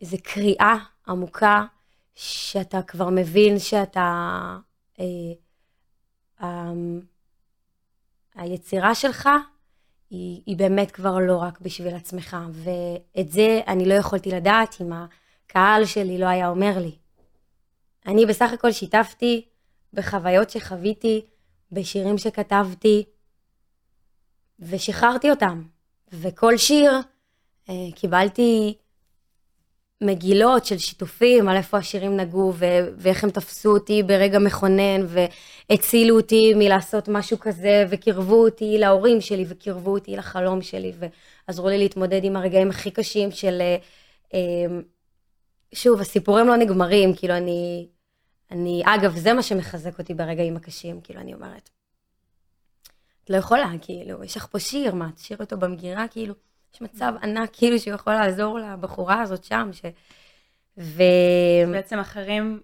[0.00, 0.76] זה קריאה
[1.08, 1.64] עמוקה,
[2.16, 4.58] שאתה כבר מבין שאתה,
[5.00, 5.04] אה,
[6.42, 6.72] אה,
[8.34, 9.28] היצירה שלך
[10.10, 14.90] היא, היא באמת כבר לא רק בשביל עצמך, ואת זה אני לא יכולתי לדעת אם
[14.92, 16.96] הקהל שלי לא היה אומר לי.
[18.06, 19.44] אני בסך הכל שיתפתי
[19.92, 21.26] בחוויות שחוויתי,
[21.72, 23.04] בשירים שכתבתי,
[24.60, 25.62] ושחררתי אותם.
[26.12, 26.92] וכל שיר
[27.68, 28.74] אה, קיבלתי
[30.00, 36.16] מגילות של שיתופים על איפה השירים נגעו ו- ואיך הם תפסו אותי ברגע מכונן והצילו
[36.16, 40.92] אותי מלעשות משהו כזה וקירבו אותי להורים שלי וקירבו אותי לחלום שלי
[41.48, 43.60] ועזרו לי להתמודד עם הרגעים הכי קשים של...
[43.60, 43.76] אה,
[44.34, 44.78] אה,
[45.74, 47.88] שוב, הסיפורים לא נגמרים, כאילו אני...
[48.50, 51.70] אני, אגב, זה מה שמחזק אותי ברגעים הקשים, כאילו אני אומרת.
[53.24, 56.34] את לא יכולה, כאילו, יש לך פה שיר, מה, תשאיר אותו במגירה, כאילו,
[56.76, 59.82] יש מצב ענק, כאילו, שהוא יכול לעזור לבחורה הזאת שם, ש...
[60.78, 61.02] ו...
[61.72, 62.60] בעצם אחרים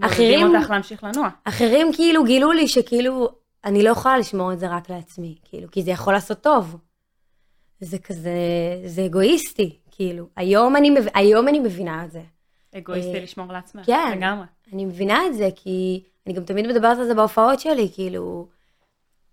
[0.00, 1.28] אחרים- מורידים אותך להמשיך לנוע.
[1.44, 3.28] אחרים כאילו גילו לי שכאילו,
[3.64, 6.76] אני לא יכולה לשמור את זה רק לעצמי, כאילו, כי זה יכול לעשות טוב.
[7.80, 8.30] זה כזה,
[8.84, 10.26] זה אגואיסטי, כאילו.
[10.36, 10.90] היום אני.
[11.14, 12.22] היום אני מבינה את זה.
[12.76, 13.86] אגואיסטי אה, לשמור לעצמך.
[13.86, 14.12] כן.
[14.18, 14.46] לגמרי.
[14.72, 18.48] אני מבינה את זה, כי אני גם תמיד מדברת על זה בהופעות שלי, כאילו,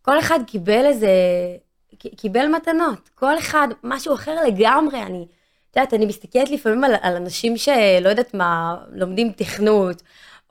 [0.02, 1.10] כל אחד קיבל איזה,
[1.97, 5.25] קיבל מתנות, כל אחד משהו אחר לגמרי, אני,
[5.71, 10.01] את יודעת, אני מסתכלת לפעמים על, על אנשים שלא יודעת מה, לומדים תכנות,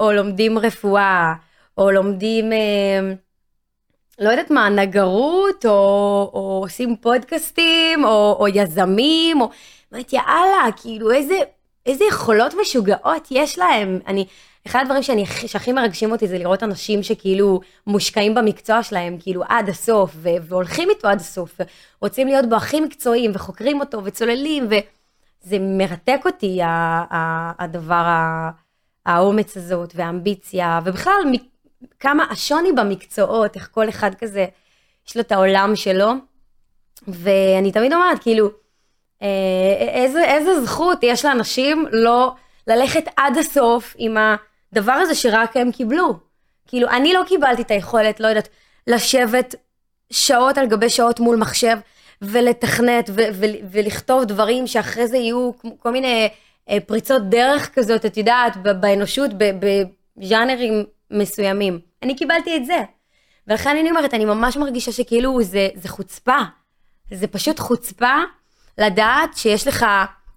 [0.00, 1.34] או לומדים רפואה,
[1.78, 3.14] או לומדים, אה,
[4.18, 9.50] לא יודעת מה, נגרות, או, או עושים פודקאסטים, או, או יזמים, או,
[9.92, 11.34] אומרת, יאללה, כאילו, איזה,
[11.86, 13.98] איזה יכולות משוגעות יש להם.
[14.06, 14.26] אני,
[14.66, 19.42] אחד הדברים שאני, הכי- שהכי מרגשים אותי זה לראות אנשים שכאילו מושקעים במקצוע שלהם, כאילו
[19.48, 21.58] עד הסוף, ו- והולכים איתו עד הסוף,
[22.00, 26.68] ורוצים להיות בו הכי מקצועיים, וחוקרים אותו, וצוללים, וזה מרתק אותי, ה-
[27.10, 28.50] ה- הדבר, ה-
[29.06, 31.12] האומץ הזאת, והאמביציה, ובכלל,
[32.00, 34.46] כמה השוני במקצועות, איך כל אחד כזה,
[35.08, 36.12] יש לו את העולם שלו,
[37.08, 38.50] ואני תמיד אומרת, כאילו,
[39.22, 39.28] אה,
[39.94, 42.32] איזה, איזה זכות יש לאנשים לא
[42.66, 44.16] ללכת עד הסוף עם
[44.72, 46.14] הדבר הזה שרק הם קיבלו.
[46.66, 48.48] כאילו, אני לא קיבלתי את היכולת, לא יודעת,
[48.86, 49.54] לשבת
[50.12, 51.78] שעות על גבי שעות מול מחשב
[52.22, 56.28] ולתכנת ו- ו- ולכתוב דברים שאחרי זה יהיו כל מיני
[56.68, 61.78] אה, פריצות דרך כזאת, את יודעת, באנושות, בז'אנרים מסוימים.
[62.02, 62.78] אני קיבלתי את זה.
[63.48, 66.38] ולכן אני אומרת, אני ממש מרגישה שכאילו זה, זה חוצפה.
[67.10, 68.16] זה פשוט חוצפה
[68.78, 69.86] לדעת שיש לך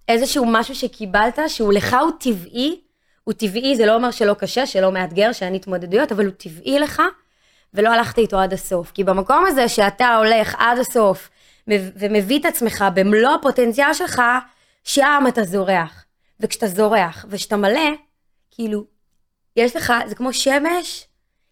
[0.07, 2.81] איזשהו משהו שקיבלת, שהוא לך הוא טבעי,
[3.25, 7.01] הוא טבעי, זה לא אומר שלא קשה, שלא מאתגר, שאין התמודדויות, אבל הוא טבעי לך,
[7.73, 8.91] ולא הלכת איתו עד הסוף.
[8.91, 11.29] כי במקום הזה שאתה הולך עד הסוף
[11.67, 14.21] ומביא את עצמך במלוא הפוטנציאל שלך,
[14.83, 16.05] שם אתה זורח.
[16.39, 17.89] וכשאתה זורח וכשאתה מלא,
[18.51, 18.83] כאילו,
[19.55, 21.07] יש לך, זה כמו שמש,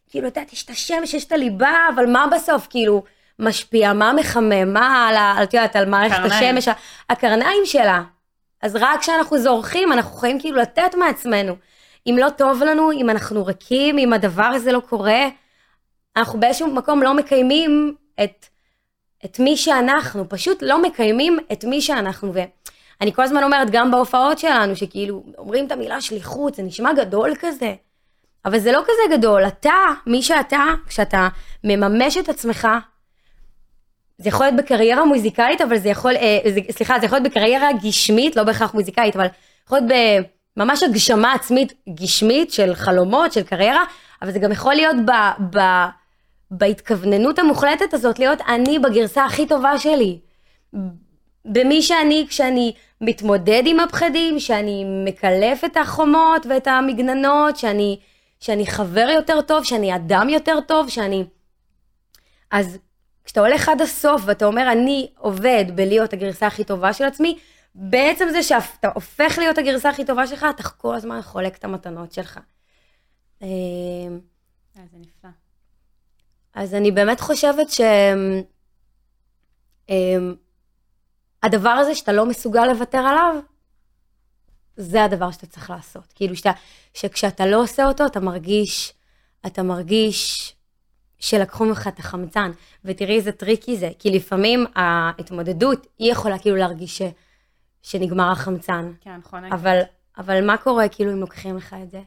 [0.09, 3.03] כאילו, את יודעת, יש את השמש, יש את הליבה, אבל מה בסוף, כאילו,
[3.39, 6.15] משפיע, מה מחמם, מה על, את יודעת, על מערכת.
[6.25, 6.67] השמש,
[7.09, 8.03] הקרניים שלה.
[8.63, 11.55] אז רק כשאנחנו זורחים, אנחנו יכולים כאילו לתת מעצמנו.
[12.07, 15.27] אם לא טוב לנו, אם אנחנו ריקים, אם הדבר הזה לא קורה,
[16.15, 18.45] אנחנו באיזשהו מקום לא מקיימים את,
[19.25, 22.33] את מי שאנחנו, פשוט לא מקיימים את מי שאנחנו.
[22.33, 27.33] ואני כל הזמן אומרת, גם בהופעות שלנו, שכאילו אומרים את המילה שליחות, זה נשמע גדול
[27.39, 27.73] כזה.
[28.45, 29.73] אבל זה לא כזה גדול, אתה,
[30.07, 31.27] מי שאתה, כשאתה
[31.63, 32.67] מממש את עצמך,
[34.23, 36.39] זה יכול להיות בקריירה מוזיקלית, אבל זה יכול, אה,
[36.71, 39.27] סליחה, זה יכול להיות בקריירה גשמית, לא בהכרח מוזיקלית, אבל
[39.65, 39.91] יכול להיות
[40.57, 43.83] בממש הגשמה עצמית גשמית של חלומות, של קריירה,
[44.21, 45.11] אבל זה גם יכול להיות ב,
[45.57, 45.59] ב,
[46.51, 50.19] בהתכווננות המוחלטת הזאת, להיות אני בגרסה הכי טובה שלי.
[51.45, 57.99] במי שאני, כשאני מתמודד עם הפחדים, שאני מקלף את החומות ואת המגננות, שאני,
[58.39, 61.25] שאני חבר יותר טוב, שאני אדם יותר טוב, שאני...
[62.51, 62.77] אז
[63.23, 67.37] כשאתה הולך עד הסוף ואתה אומר, אני עובד בלהיות הגרסה הכי טובה של עצמי,
[67.75, 72.11] בעצם זה שאתה הופך להיות הגרסה הכי טובה שלך, אתה כל הזמן חולק את המתנות
[72.11, 72.39] שלך.
[73.41, 73.47] אמ,
[74.77, 75.29] אה, זה נפלא.
[76.53, 77.81] אז אני באמת חושבת ש...
[79.89, 80.35] אמ,
[81.43, 83.35] הדבר הזה שאתה לא מסוגל לוותר עליו,
[84.77, 86.13] זה הדבר שאתה צריך לעשות.
[86.15, 86.51] כאילו שאתה,
[86.93, 88.93] שכשאתה לא עושה אותו, אתה מרגיש,
[89.45, 90.55] אתה מרגיש
[91.23, 92.51] שלקחו ממך את החמצן.
[92.85, 97.01] ותראי איזה tricky זה, כי לפעמים ההתמודדות, היא יכולה כאילו להרגיש ש,
[97.81, 98.91] שנגמר החמצן.
[99.01, 99.45] כן, נכון.
[99.45, 99.79] אבל,
[100.17, 102.01] אבל מה קורה כאילו אם לוקחים לך את זה?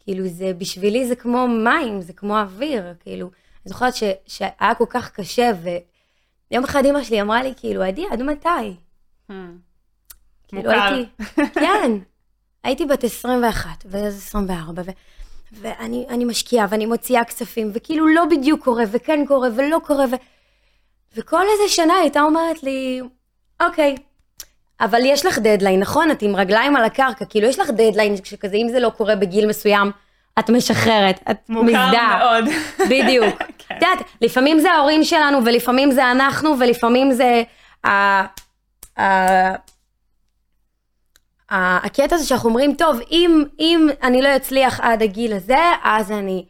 [0.00, 4.84] כאילו זה, בשבילי זה כמו מים, זה כמו אוויר, כאילו, אני זוכרת ש, שהיה כל
[4.88, 8.48] כך קשה, ויום אחד אמא שלי אמרה לי, כאילו, עדי, עד מתי?
[9.30, 9.32] המ.
[10.48, 10.94] כאילו מוכר.
[10.94, 11.10] הייתי,
[11.64, 11.90] כן,
[12.64, 14.90] הייתי בת 21, ואז 24, ו,
[15.52, 20.14] ואני אני משקיעה, ואני מוציאה כספים, וכאילו לא בדיוק קורה, וכן קורה, ולא קורה, ו,
[21.16, 23.00] וכל איזה שנה הייתה אומרת לי,
[23.62, 23.96] אוקיי,
[24.80, 26.10] אבל יש לך דדליין, נכון?
[26.10, 29.46] את עם רגליים על הקרקע, כאילו יש לך דדליין שכזה, אם זה לא קורה בגיל
[29.46, 29.90] מסוים,
[30.38, 32.18] את משחררת, את מוכר מזדהה.
[32.18, 32.44] מאוד.
[32.90, 33.38] בדיוק.
[33.58, 33.76] כן.
[33.76, 37.42] את יודעת, לפעמים זה ההורים שלנו, ולפעמים זה אנחנו, ולפעמים זה
[41.50, 46.44] הקטע הזה שאנחנו אומרים, טוב, אם, אם אני לא אצליח עד הגיל הזה, אז אני...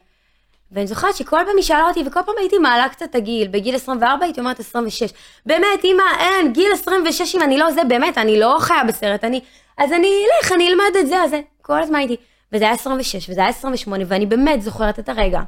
[0.72, 3.48] ואני זוכרת שכל פעם היא שאלה אותי, וכל פעם הייתי מעלה קצת את הגיל.
[3.48, 5.10] בגיל 24 הייתי אומרת 26.
[5.46, 9.40] באמת, אמא, אין, גיל 26, אם אני לא זה, באמת, אני לא חיה בסרט, אני...
[9.78, 11.40] אז אני אלך, אני אלמד את זה, אז זה...
[11.62, 12.16] כל הזמן הייתי...
[12.52, 15.40] וזה היה 26, וזה היה 28, ואני באמת זוכרת את הרגע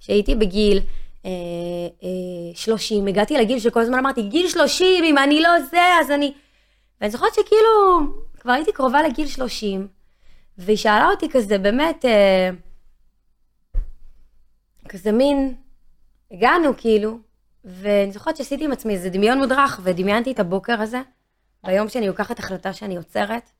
[0.00, 0.80] שהייתי בגיל
[1.26, 1.30] אה,
[2.02, 6.32] אה, 30, הגעתי לגיל שכל הזמן אמרתי, גיל 30, אם אני לא זה, אז אני...
[7.02, 8.00] ואני זוכרת שכאילו,
[8.40, 9.88] כבר הייתי קרובה לגיל 30,
[10.58, 12.50] והיא שאלה אותי כזה, באמת, אה,
[14.88, 15.54] כזה מין,
[16.30, 17.18] הגענו כאילו,
[17.64, 21.02] ואני זוכרת שעשיתי עם עצמי איזה דמיון מודרך, ודמיינתי את הבוקר הזה,
[21.64, 23.50] ביום שאני לוקחת החלטה שאני עוצרת,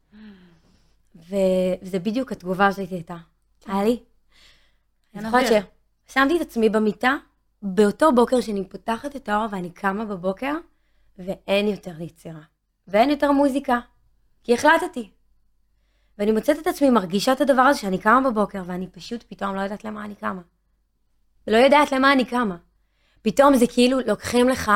[1.15, 3.17] וזה בדיוק התגובה הזאת הייתה.
[3.67, 3.99] היה לי.
[5.15, 5.65] אני זוכרת.
[6.09, 7.17] ששמתי את עצמי במיטה,
[7.63, 10.55] באותו בוקר שאני פותחת את האור ואני קמה בבוקר,
[11.19, 12.52] ואין יותר יצירה.
[12.93, 13.79] ואין יותר מוזיקה,
[14.45, 15.11] כי החלטתי.
[16.19, 19.61] ואני מוצאת את עצמי מרגישה את הדבר הזה שאני קמה בבוקר, ואני פשוט פתאום לא
[19.61, 20.43] יודעת למה אני קמה.
[21.47, 22.57] לא יודעת למה אני קמה.
[23.23, 24.73] פתאום זה כאילו לוקחים לך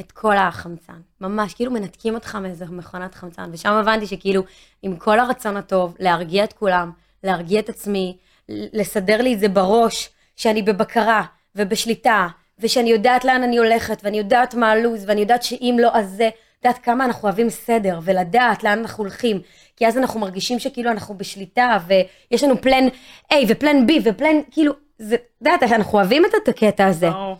[0.00, 1.00] את כל החמצן.
[1.20, 3.50] ממש, כאילו מנתקים אותך מאיזה מכונת חמצן.
[3.52, 4.42] ושם הבנתי שכאילו,
[4.82, 6.90] עם כל הרצון הטוב, להרגיע את כולם,
[7.24, 8.16] להרגיע את עצמי,
[8.48, 14.54] לסדר לי את זה בראש, שאני בבקרה ובשליטה, ושאני יודעת לאן אני הולכת, ואני יודעת
[14.54, 16.30] מה הלו"ז, ואני יודעת שאם לא, אז זה,
[16.64, 19.40] יודעת כמה אנחנו אוהבים סדר, ולדעת לאן אנחנו הולכים,
[19.76, 22.88] כי אז אנחנו מרגישים שכאילו אנחנו בשליטה, ויש לנו פלן
[23.32, 27.10] A ופלן B ופלן, כאילו, זה, יודעת, אנחנו אוהבים את הקטע הזה.
[27.10, 27.36] ברור.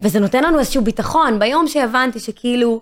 [0.00, 1.38] וזה נותן לנו איזשהו ביטחון.
[1.38, 2.80] ביום שהבנתי שכאילו,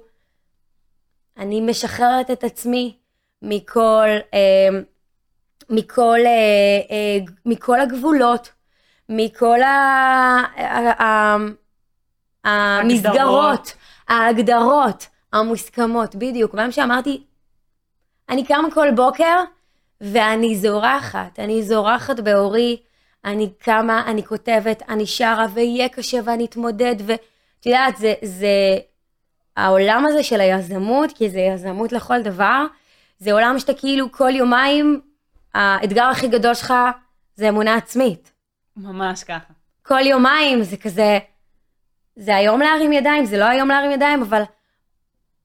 [1.39, 2.97] אני משחררת את עצמי
[3.43, 4.69] מכל, אה,
[5.71, 6.31] מכל, אה,
[6.91, 8.53] אה, מכל הגבולות,
[9.09, 9.69] מכל ה,
[10.57, 11.37] ה, ה,
[12.45, 13.73] המסגרות,
[14.09, 16.55] ההגדרות המוסכמות, בדיוק.
[16.55, 17.23] ביום שאמרתי,
[18.29, 19.37] אני קמה כל בוקר
[20.01, 22.77] ואני זורחת, אני זורחת באורי,
[23.25, 28.79] אני קמה, אני כותבת, אני שרה, ויהיה קשה ואני אתמודד, ואת יודעת, זה, זה
[29.57, 32.67] העולם הזה של היזמות, כי זה יזמות לכל דבר,
[33.19, 35.01] זה עולם שאתה כאילו כל יומיים,
[35.55, 36.75] האתגר הכי גדול שלך
[37.35, 38.33] זה אמונה עצמית.
[38.77, 39.53] ממש ככה.
[39.83, 41.19] כל יומיים זה כזה,
[42.17, 44.43] זה היום להרים ידיים, זה לא היום להרים ידיים, אבל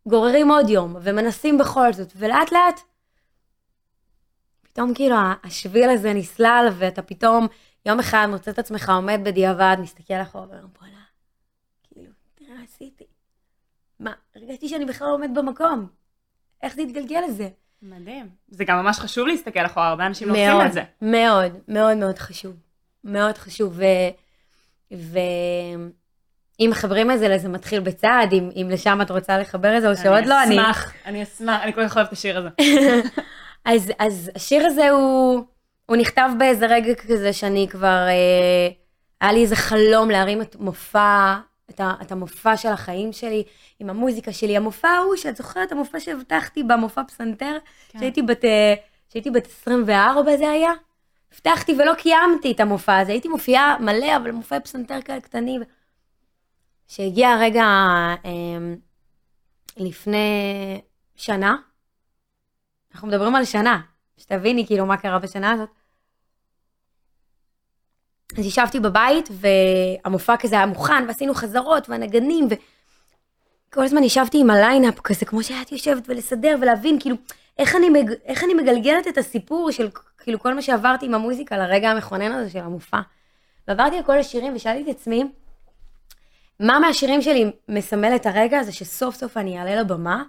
[0.07, 2.79] גוררים עוד יום, ומנסים בכל זאת, ולאט לאט,
[4.61, 7.47] פתאום כאילו השביל הזה נסלל, ואתה פתאום
[7.85, 11.03] יום אחד מוצא את עצמך עומד בדיעבד, מסתכל אחורה ואומר, בואנה,
[11.83, 13.03] כאילו, תראה מה עשיתי.
[13.99, 15.87] מה, הרגשתי שאני בכלל עומד במקום.
[16.61, 17.49] איך זה התגלגל לזה?
[17.81, 18.29] מדהים.
[18.47, 20.83] זה גם ממש חשוב להסתכל אחורה, הרבה אנשים לא עושים את זה.
[21.01, 22.55] מאוד, מאוד מאוד חשוב.
[23.03, 23.79] מאוד חשוב.
[26.59, 29.89] ואם מחברים את זה לזה מתחיל בצעד, אם, אם לשם את רוצה לחבר את זה
[29.89, 30.55] או שעוד לא, אני...
[30.55, 32.49] אשמח, אני אשמח, אני כל כך אוהבת את השיר הזה.
[33.65, 35.43] אז, אז השיר הזה הוא,
[35.85, 38.69] הוא נכתב באיזה רגע כזה שאני כבר, אה,
[39.21, 41.35] היה לי איזה חלום להרים את מופע,
[41.69, 43.43] את, ה, את המופע של החיים שלי,
[43.79, 44.57] עם המוזיקה שלי.
[44.57, 47.57] המופע ההוא, שאת זוכרת, המופע שהבטחתי במופע פסנתר,
[47.89, 47.99] כן.
[47.99, 48.73] שהייתי בת, אה,
[49.09, 50.71] שהייתי בת 24 זה היה?
[51.33, 55.61] הבטחתי ולא קיימתי את המופע הזה, הייתי מופיעה מלא, אבל מופעי פסנתר כאלה קטנים.
[56.87, 57.63] שהגיע הרגע
[58.25, 58.73] אה,
[59.77, 60.81] לפני
[61.15, 61.55] שנה,
[62.93, 63.81] אנחנו מדברים על שנה,
[64.17, 65.69] שתביני כאילו מה קרה בשנה הזאת.
[68.37, 74.99] אז ישבתי בבית והמופע כזה היה מוכן ועשינו חזרות והנגנים וכל הזמן ישבתי עם הליינאפ
[74.99, 77.15] כזה כמו שהייתי יושבת ולסדר ולהבין כאילו
[77.57, 78.11] איך אני, מג...
[78.25, 82.49] איך אני מגלגלת את הסיפור של כאילו כל מה שעברתי עם המוזיקה לרגע המכונן הזה
[82.49, 82.99] של המופע.
[83.67, 85.23] ועברתי על כל השירים ושאלתי את עצמי
[86.59, 90.23] מה מהשירים שלי מסמל את הרגע הזה שסוף סוף אני אעלה לבמה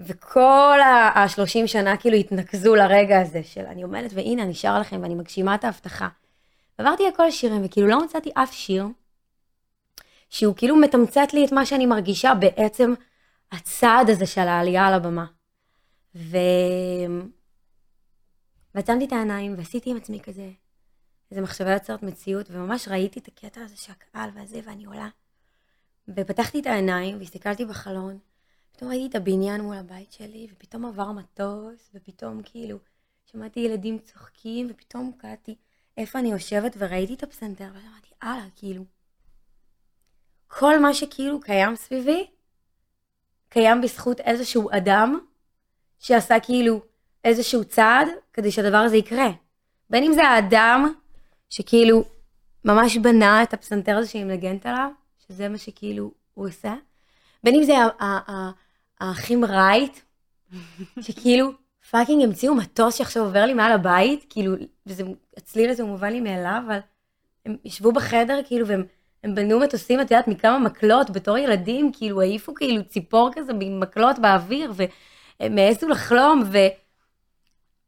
[0.00, 5.14] וכל ה-30 שנה כאילו התנקזו לרגע הזה של אני עומדת והנה אני שרה לכם ואני
[5.14, 6.08] מגשימה את ההבטחה.
[6.78, 8.86] ועברתי על כל השירים וכאילו לא מצאתי אף שיר
[10.30, 12.94] שהוא כאילו מתמצת לי את מה שאני מרגישה בעצם
[13.52, 15.26] הצעד הזה של העלייה על הבמה.
[16.14, 16.36] ו...
[18.74, 20.50] ועצמתי את העיניים ועשיתי עם עצמי כזה
[21.30, 25.08] איזה מחשבה יוצרת מציאות וממש ראיתי את הקטע הזה שהקהל והזה ואני עולה.
[26.08, 28.18] ופתחתי את העיניים והסתכלתי בחלון
[28.76, 32.78] פתאום ראיתי את הבניין מול הבית שלי, ופתאום עבר מטוס, ופתאום כאילו
[33.26, 35.56] שמעתי ילדים צוחקים, ופתאום קעתי
[35.96, 38.84] איפה אני יושבת וראיתי את הפסנתר, ואמרתי, הלאה, כאילו.
[40.46, 42.26] כל מה שכאילו קיים סביבי,
[43.48, 45.18] קיים בזכות איזשהו אדם
[45.98, 46.82] שעשה כאילו
[47.24, 49.28] איזשהו צעד כדי שהדבר הזה יקרה.
[49.90, 50.94] בין אם זה האדם
[51.50, 52.04] שכאילו
[52.64, 54.90] ממש בנה את הפסנתר הזה שהיא מנגנת עליו,
[55.28, 56.74] שזה מה שכאילו הוא עושה,
[57.44, 57.74] בין אם זה
[59.00, 59.98] האחים רייט,
[61.00, 61.50] שכאילו
[61.90, 64.54] fucking המציאו מטוס שעכשיו עובר לי מעל הבית, כאילו,
[64.86, 65.04] וזה,
[65.36, 66.78] הצליל הזה הוא מובן לי מאליו, אבל
[67.46, 68.84] הם ישבו בחדר, כאילו, והם
[69.24, 74.18] הם בנו מטוסים, את יודעת, מכמה מקלות, בתור ילדים, כאילו, העיפו כאילו ציפור כזה במקלות
[74.18, 76.58] באוויר, והם העזו לחלום, ו...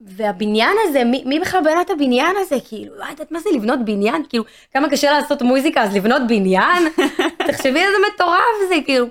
[0.00, 2.56] והבניין הזה, מי, מי בכלל בנה את הבניין הזה?
[2.68, 4.22] כאילו, לא יודעת מה זה לבנות בניין?
[4.28, 6.82] כאילו, כמה קשה לעשות מוזיקה, אז לבנות בניין?
[7.48, 9.06] תחשבי איזה מטורף זה, כאילו.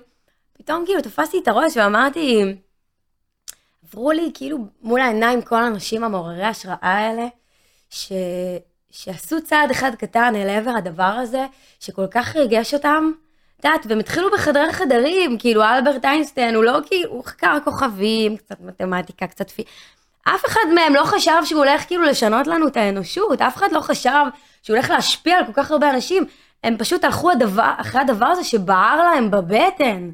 [0.53, 2.43] פתאום כאילו תפסתי את הראש ואמרתי,
[3.83, 7.27] עברו לי כאילו מול העיניים כל האנשים המעוררי השראה האלה,
[7.89, 8.11] ש...
[8.91, 11.45] שעשו צעד אחד קטן אל עבר הדבר הזה,
[11.79, 13.11] שכל כך ריגש אותם.
[13.59, 18.37] את יודעת, והם התחילו בחדרי חדרים, כאילו אלברט איינשטיין, הוא לא כאילו, הוא חקר כוכבים,
[18.37, 19.63] קצת מתמטיקה, קצת פי...
[20.27, 23.79] אף אחד מהם לא חשב שהוא הולך כאילו לשנות לנו את האנושות, אף אחד לא
[23.79, 24.23] חשב
[24.61, 26.25] שהוא הולך להשפיע על כל כך הרבה אנשים.
[26.63, 30.11] הם פשוט הלכו הדבר, אחרי הדבר הזה שבער להם בבטן.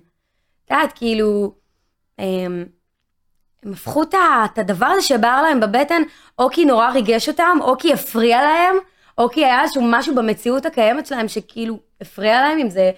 [0.71, 1.53] יודעת, כאילו,
[2.17, 2.65] הם,
[3.63, 6.01] הם הפכו את הדבר הזה שבער להם בבטן,
[6.39, 8.75] או כי נורא ריגש אותם, או כי הפריע להם,
[9.17, 12.91] או כי היה איזשהו משהו במציאות הקיימת שלהם שכאילו הפריע להם, אם זה...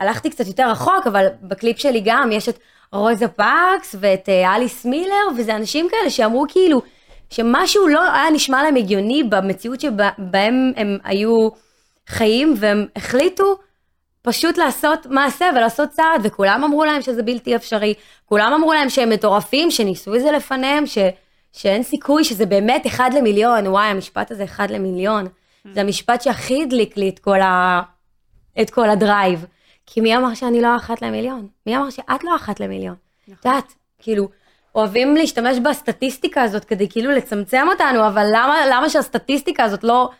[0.00, 2.58] הלכתי קצת יותר רחוק, אבל בקליפ שלי גם יש את
[2.92, 6.82] רוזה פארקס ואת אה, אליס מילר, וזה אנשים כאלה שאמרו כאילו,
[7.30, 11.48] שמשהו לא היה נשמע להם הגיוני במציאות שבהם הם היו
[12.08, 13.58] חיים, והם החליטו
[14.22, 17.94] פשוט לעשות מעשה ולעשות צעד, וכולם אמרו להם שזה בלתי אפשרי,
[18.26, 20.98] כולם אמרו להם שהם מטורפים, שניסו את זה לפניהם, ש,
[21.52, 25.26] שאין סיכוי, שזה באמת אחד למיליון, וואי, המשפט הזה אחד למיליון.
[25.72, 27.82] זה המשפט שהכי הדליק לי את כל, ה...
[28.60, 29.46] את כל הדרייב.
[29.86, 31.48] כי מי אמר שאני לא אחת למיליון?
[31.66, 32.94] מי אמר שאת לא אחת למיליון?
[32.94, 33.50] את נכון.
[33.50, 34.28] יודעת, כאילו,
[34.74, 40.10] אוהבים להשתמש בסטטיסטיקה הזאת כדי כאילו לצמצם אותנו, אבל למה, למה שהסטטיסטיקה הזאת לא...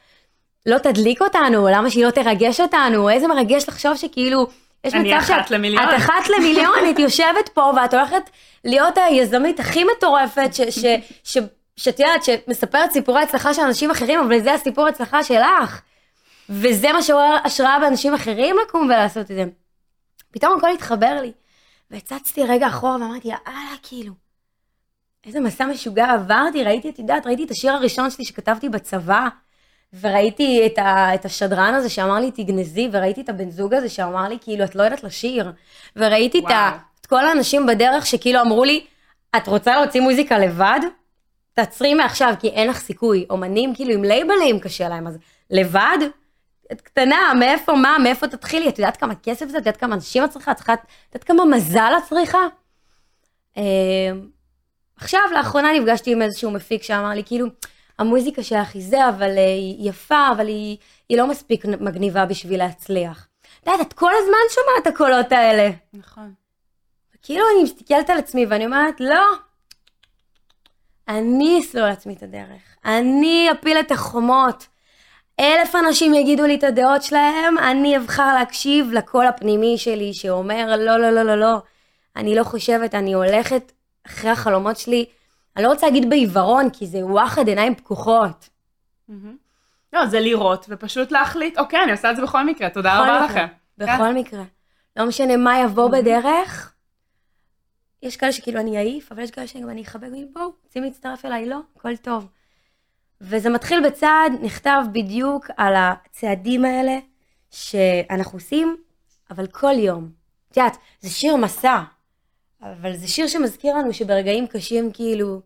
[0.67, 4.47] לא תדליק אותנו, למה שהיא לא תרגש אותנו, איזה מרגש לחשוב שכאילו,
[4.85, 5.07] יש מצב שאת...
[5.07, 5.85] אני אחת למיליון.
[5.85, 8.31] את אחת למיליון, את יושבת פה ואת הולכת
[8.65, 10.51] להיות היזמית הכי מטורפת,
[11.77, 15.81] שאת יודעת, שמספרת סיפורי הצלחה של אנשים אחרים, אבל זה הסיפור הצלחה שלך.
[16.49, 19.45] וזה מה שעורר השראה באנשים אחרים לקום ולעשות את זה.
[20.31, 21.33] פתאום הכל התחבר לי.
[21.91, 24.13] והצצתי רגע אחורה ואמרתי, יאללה, כאילו,
[25.27, 29.29] איזה מסע משוגע עברתי, ראיתי, את יודעת, ראיתי את השיר הראשון שלי שכתבתי בצבא,
[30.01, 34.29] וראיתי את, ה, את השדרן הזה שאמר לי תגנזי, וראיתי את הבן זוג הזה שאמר
[34.29, 35.53] לי כאילו את לא יודעת לשיר,
[35.97, 36.81] וראיתי את, ה, וואו.
[37.01, 38.85] את כל האנשים בדרך שכאילו אמרו לי,
[39.37, 40.81] את רוצה להוציא מוזיקה לבד?
[41.55, 43.27] תעצרי מעכשיו כי אין לך סיכוי.
[43.31, 45.19] אומנים כאילו עם לייבלים קשה להם, אז
[45.51, 45.99] לבד?
[46.73, 48.69] את קטנה, מאיפה מה, מאיפה תתחילי?
[48.69, 49.59] את יודעת כמה כסף זה?
[49.59, 50.53] את יודעת כמה אנשים את צריכה?
[50.53, 50.59] את
[51.15, 52.39] יודעת כמה מזל את צריכה?
[53.57, 53.63] אה,
[54.97, 57.47] עכשיו, לאחרונה נפגשתי עם איזשהו מפיק שאמר לי, כאילו,
[57.99, 60.77] המוזיקה שלך היא זה, אבל אה, היא יפה, אבל היא,
[61.09, 63.29] היא לא מספיק מגניבה בשביל להצליח.
[63.61, 65.71] את יודעת, את כל הזמן שומעת את הקולות האלה.
[65.93, 66.33] נכון.
[67.23, 69.25] כאילו אני מסתכלת על עצמי ואני אומרת, לא,
[71.09, 72.77] אני אסלול לעצמי את הדרך.
[72.85, 74.67] אני אפיל את החומות.
[75.41, 80.97] אלף אנשים יגידו לי את הדעות שלהם, אני אבחר להקשיב לקול הפנימי שלי שאומר, לא,
[80.97, 81.57] לא, לא, לא, לא.
[82.17, 83.73] אני לא חושבת, אני הולכת
[84.07, 85.07] אחרי החלומות שלי.
[85.57, 88.49] אני לא רוצה להגיד בעיוורון, כי זה וואחד עיניים פקוחות.
[89.93, 93.47] לא, זה לראות ופשוט להחליט, אוקיי, אני עושה את זה בכל מקרה, תודה רבה לכם.
[93.79, 94.43] בכל מקרה.
[94.97, 96.75] לא משנה מה יבוא בדרך.
[98.03, 101.25] יש כאלה שכאילו אני אעיף, אבל יש כאלה שגם אני אכבד, ואני, בואו, רוצים להצטרף
[101.25, 102.27] אליי, לא, הכל טוב.
[103.27, 106.99] וזה מתחיל בצעד, נכתב בדיוק על הצעדים האלה
[107.51, 108.77] שאנחנו עושים,
[109.31, 110.11] אבל כל יום.
[110.51, 111.83] את יודעת, זה שיר מסע,
[112.63, 115.41] אבל זה שיר שמזכיר לנו שברגעים קשים כאילו,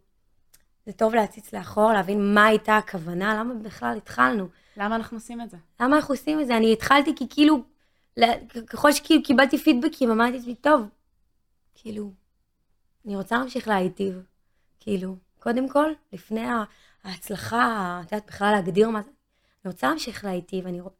[0.87, 4.49] זה טוב להציץ לאחור, להבין מה הייתה הכוונה, למה בכלל התחלנו.
[4.77, 5.57] למה אנחנו עושים את זה?
[5.81, 6.57] למה אנחנו עושים את זה?
[6.57, 7.63] אני התחלתי כי כאילו,
[8.67, 10.83] ככל שכאילו קיבלתי פידבקים, אמרתי לעצמי, טוב,
[11.75, 12.13] כאילו,
[13.07, 14.23] אני רוצה להמשיך להיטיב.
[14.81, 16.65] כאילו, קודם כל, לפני ה-
[17.05, 19.11] ההצלחה, את יודעת, בכלל להגדיר מה זה,
[19.65, 20.91] אני רוצה להמשיך להיטיב, אני, רוא-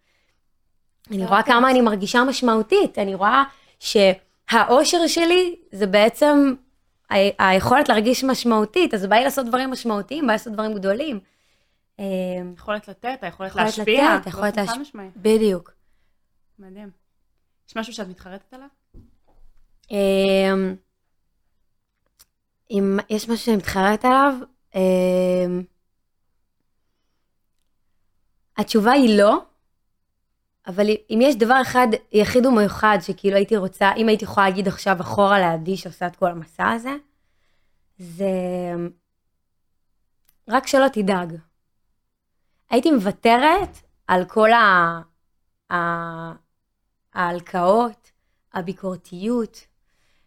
[1.11, 1.53] אני רואה אוקיי.
[1.55, 3.43] כמה אני מרגישה משמעותית, אני רואה
[3.81, 6.55] שהאושר שלי זה בעצם
[7.11, 7.15] ה-
[7.49, 11.21] היכולת להרגיש משמעותית, אז בא לי לעשות דברים משמעותיים, בא לי לעשות דברים גדולים.
[12.01, 12.05] אה,
[12.57, 14.15] יכולת לתת, היכולת יכולת להשפיע.
[14.17, 15.09] לתת, היכולת באופן להש- חד משמעי.
[15.17, 15.73] בדיוק.
[16.59, 16.91] מדהים.
[17.69, 18.69] יש משהו שאת מתחרטת עליו?
[19.91, 20.75] אמ,
[22.71, 24.35] אם יש משהו שאני מתחרט עליו,
[24.75, 25.63] אמ,
[28.59, 29.43] התשובה היא לא,
[30.67, 35.01] אבל אם יש דבר אחד יחיד ומיוחד שכאילו הייתי רוצה, אם הייתי יכולה להגיד עכשיו
[35.01, 36.93] אחורה לעדי שעושה את כל המסע הזה,
[37.99, 38.27] זה
[40.49, 41.35] רק שלא תדאג.
[42.71, 45.01] הייתי מוותרת על כל ה...
[45.73, 45.77] ה...
[47.15, 48.11] ההלקאות,
[48.55, 49.67] הביקורתיות.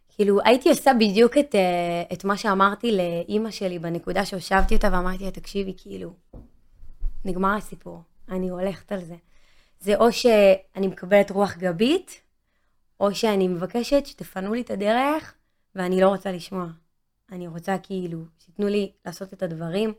[0.08, 5.24] כאילו, הייתי עושה בדיוק את, אה, את מה שאמרתי לאימא שלי בנקודה שהושבתי אותה ואמרתי
[5.24, 6.14] לה, תקשיבי, כאילו,
[7.24, 8.02] נגמר הסיפור,
[8.32, 9.16] אני הולכת על זה.
[9.80, 12.20] זה או שאני מקבלת רוח גבית,
[13.00, 15.34] או שאני מבקשת שתפנו לי את הדרך,
[15.74, 16.66] ואני לא רוצה לשמוע.
[17.32, 19.92] אני רוצה כאילו, שתיתנו לי לעשות את הדברים,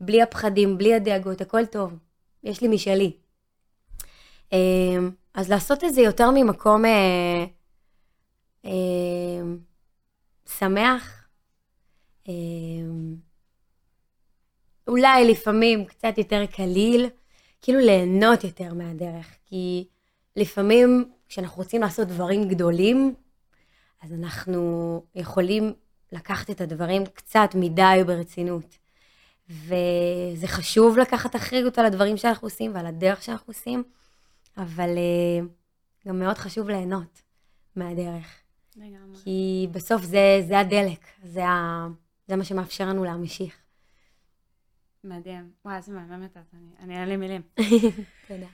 [0.00, 1.98] בלי הפחדים, בלי הדאגות, הכל טוב.
[2.44, 3.12] יש לי משלי.
[4.52, 7.44] אמ, אז לעשות את זה יותר ממקום אה,
[8.64, 9.42] אה,
[10.58, 11.28] שמח,
[12.28, 12.32] אה,
[14.88, 17.08] אולי לפעמים קצת יותר קליל,
[17.62, 19.86] כאילו ליהנות יותר מהדרך, כי
[20.36, 23.14] לפעמים כשאנחנו רוצים לעשות דברים גדולים,
[24.02, 25.72] אז אנחנו יכולים
[26.12, 28.78] לקחת את הדברים קצת מדי ברצינות.
[29.50, 33.82] וזה חשוב לקחת אחריות על הדברים שאנחנו עושים ועל הדרך שאנחנו עושים,
[34.56, 37.22] אבל uh, גם מאוד חשוב ליהנות
[37.76, 38.26] מהדרך.
[38.76, 39.18] לגמרי.
[39.24, 41.86] כי בסוף זה, זה הדלק, זה, ה,
[42.28, 43.56] זה מה שמאפשר לנו להמשיך.
[45.04, 45.50] מדהים.
[45.64, 47.42] וואי, איזה מהממת את, אני- אני אין לי מילים.
[48.28, 48.46] תודה.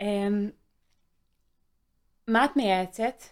[0.00, 0.50] אמ,
[2.28, 3.22] מה את מייעצת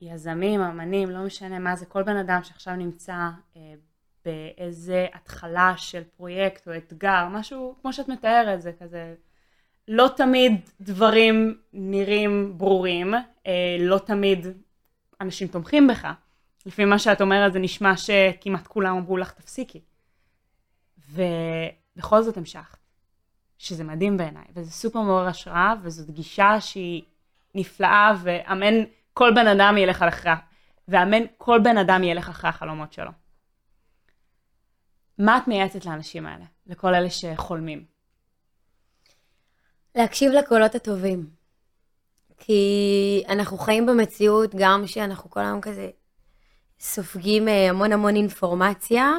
[0.00, 3.12] ליזמים, אמנים, לא משנה מה זה, כל בן אדם שעכשיו נמצא
[3.56, 3.74] אה,
[4.24, 9.14] באיזה התחלה של פרויקט או אתגר, משהו כמו שאת מתארת, זה כזה,
[9.88, 13.14] לא תמיד דברים נראים ברורים,
[13.46, 14.46] אה, לא תמיד
[15.20, 16.08] אנשים תומכים בך.
[16.66, 19.80] לפי מה שאת אומרת זה נשמע שכמעט כולם אמרו לך תפסיקי.
[21.10, 22.76] ובכל זאת המשכת.
[23.58, 27.02] שזה מדהים בעיניי, וזה סופר מעורר השראה, וזאת גישה שהיא
[27.54, 28.74] נפלאה, ואמן
[29.14, 30.36] כל בן אדם ילך על אחריה,
[30.88, 33.10] ואמן כל בן אדם ילך אחרי החלומות שלו.
[35.18, 36.44] מה את מייעצת לאנשים האלה?
[36.66, 37.84] לכל אלה שחולמים?
[39.94, 41.30] להקשיב לקולות הטובים.
[42.38, 45.90] כי אנחנו חיים במציאות גם שאנחנו כל היום כזה
[46.80, 49.12] סופגים אה, המון המון אינפורמציה,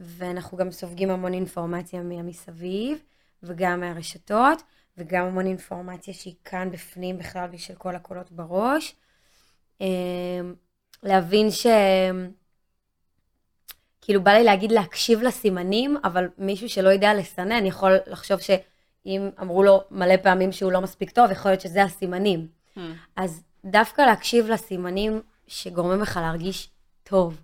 [0.00, 2.98] ואנחנו גם סופגים המון אינפורמציה מהמסביב,
[3.42, 4.62] וגם מהרשתות,
[4.98, 8.94] וגם המון אינפורמציה שהיא כאן בפנים בכלל בשל כל הקולות בראש.
[9.80, 9.86] אה,
[11.02, 11.66] להבין ש...
[14.00, 18.50] כאילו בא לי להגיד להקשיב לסימנים, אבל מישהו שלא יודע לסנן יכול לחשוב ש...
[19.06, 22.48] אם אמרו לו מלא פעמים שהוא לא מספיק טוב, יכול להיות שזה הסימנים.
[22.76, 22.80] Hmm.
[23.16, 26.70] אז דווקא להקשיב לסימנים שגורמים לך להרגיש
[27.02, 27.40] טוב.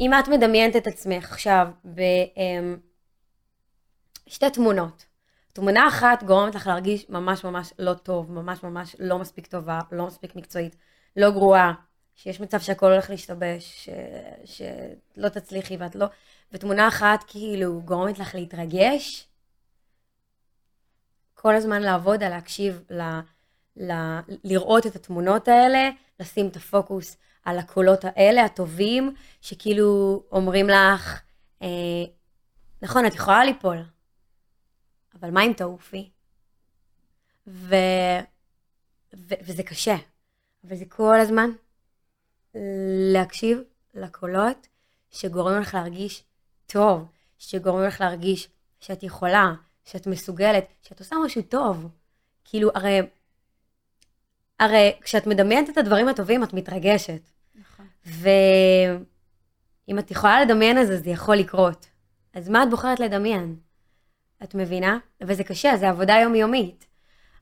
[0.00, 1.68] אם את מדמיינת את עצמך עכשיו
[4.26, 5.04] בשתי תמונות,
[5.52, 10.06] תמונה אחת גורמת לך להרגיש ממש ממש לא טוב, ממש ממש לא מספיק טובה, לא
[10.06, 10.76] מספיק מקצועית,
[11.16, 11.72] לא גרועה,
[12.14, 13.88] שיש מצב שהכל הולך להשתבש,
[14.44, 14.60] ש...
[15.14, 16.06] שלא תצליחי ואת לא...
[16.52, 19.28] ותמונה אחת כאילו גורמת לך להתרגש,
[21.34, 23.02] כל הזמן לעבוד על להקשיב, ל...
[23.76, 23.92] ל...
[24.44, 25.90] לראות את התמונות האלה,
[26.20, 31.20] לשים את הפוקוס על הקולות האלה, הטובים, שכאילו אומרים לך,
[31.62, 31.68] אה,
[32.82, 33.78] נכון, את יכולה ליפול,
[35.20, 36.10] אבל מה אם תעופי?
[37.46, 37.74] ו...
[39.16, 39.34] ו...
[39.42, 39.96] וזה קשה,
[40.64, 41.50] אבל זה כל הזמן
[43.12, 43.58] להקשיב
[43.94, 44.66] לקולות
[45.10, 46.24] שגורמים לך להרגיש
[46.66, 47.04] טוב,
[47.38, 48.48] שגורמים לך להרגיש
[48.80, 51.88] שאת יכולה, שאת מסוגלת, שאת עושה משהו טוב.
[52.44, 53.00] כאילו, הרי,
[54.60, 57.20] הרי כשאת מדמיינת את הדברים הטובים, את מתרגשת.
[58.06, 61.86] ואם את יכולה לדמיין את זה, זה יכול לקרות.
[62.34, 63.56] אז מה את בוחרת לדמיין?
[64.42, 64.98] את מבינה?
[65.20, 66.86] וזה קשה, זה עבודה יומיומית.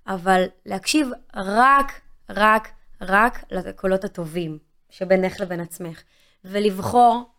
[0.07, 2.01] אבל להקשיב רק,
[2.31, 2.69] רק,
[3.01, 4.59] רק לקולות הטובים
[4.91, 6.03] שבינך לבין עצמך.
[6.45, 7.31] ולבחור,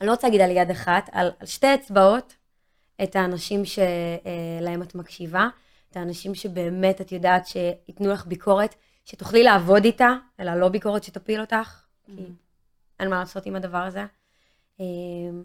[0.00, 2.36] אני לא רוצה להגיד על יד אחת, על, על שתי אצבעות,
[3.02, 5.48] את האנשים שלהם את מקשיבה,
[5.90, 11.40] את האנשים שבאמת את יודעת שייתנו לך ביקורת, שתוכלי לעבוד איתה, אלא לא ביקורת שתפיל
[11.40, 13.00] אותך, כי Mm-hmm.
[13.00, 14.04] אין מה לעשות עם הדבר הזה.
[14.80, 15.44] אמ,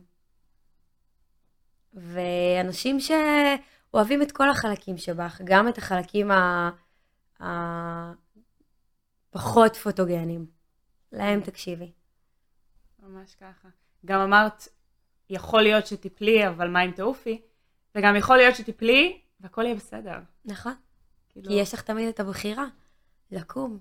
[1.94, 6.32] ואנשים שאוהבים את כל החלקים שבך, גם את החלקים
[9.34, 10.46] הפחות פוטוגנים.
[11.12, 11.92] להם תקשיבי.
[13.00, 13.70] ממש ככה.
[14.06, 14.68] גם אמרת,
[15.30, 17.42] יכול להיות שתיפלי, אבל מה אם תעופי?
[17.96, 20.20] וגם יכול להיות שתיפלי, והכל יהיה בסדר.
[20.46, 20.74] נכון.
[21.30, 22.66] כאילו, כי יש לך תמיד את הבחירה
[23.32, 23.80] לקום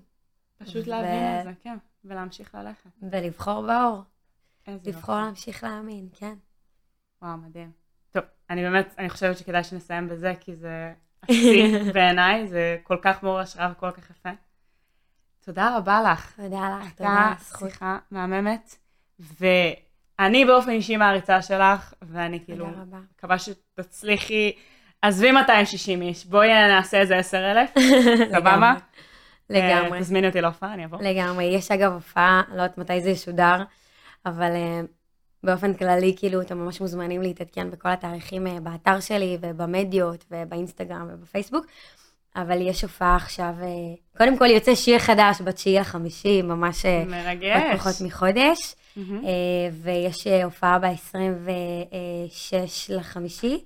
[0.57, 1.77] פשוט ו- להבין את זה, כן.
[2.05, 2.89] ולהמשיך ללכת.
[3.11, 4.01] ולבחור באור.
[4.67, 5.25] איזה לבחור יופי.
[5.25, 6.33] להמשיך להאמין, כן.
[7.21, 7.71] וואו, מדהים.
[8.11, 10.93] טוב, אני באמת, אני חושבת שכדאי שנסיים בזה, כי זה
[11.23, 14.29] אפסי בעיניי, זה כל כך מעורר השראה וכל כך יפה.
[15.45, 16.33] תודה רבה לך.
[16.35, 17.69] תודה לך, הייתה תודה, זכות.
[17.69, 18.75] שיחה מהממת,
[19.19, 22.97] ואני באופן אישי מעריצה שלך, ואני כאילו תודה רבה.
[23.17, 24.51] מקווה שתצליחי,
[25.01, 27.73] עזבי 260 איש, בואי נעשה איזה 10,000,
[28.35, 28.73] סבבה?
[29.51, 29.97] לגמרי.
[29.97, 30.97] אה, תזמיני אותי להופעה, אני אבוא.
[31.01, 31.43] לגמרי.
[31.43, 33.63] יש אגב הופעה, לא יודעת מתי זה ישודר,
[34.25, 34.87] אבל uh,
[35.43, 41.65] באופן כללי, כאילו, אתם ממש מוזמנים להתעדכן בכל התאריכים uh, באתר שלי ובמדיות ובאינסטגרם ובפייסבוק.
[42.35, 47.07] אבל יש הופעה עכשיו, uh, קודם כל יוצא שיר חדש בתשיעי לחמישי, ממש uh, עוד
[47.07, 47.79] מרגש.
[47.79, 48.75] פחות מחודש.
[48.95, 49.25] מהמם.
[49.25, 49.31] אה,
[49.81, 52.53] ויש הופעה ב-26
[52.89, 53.63] לחמישי,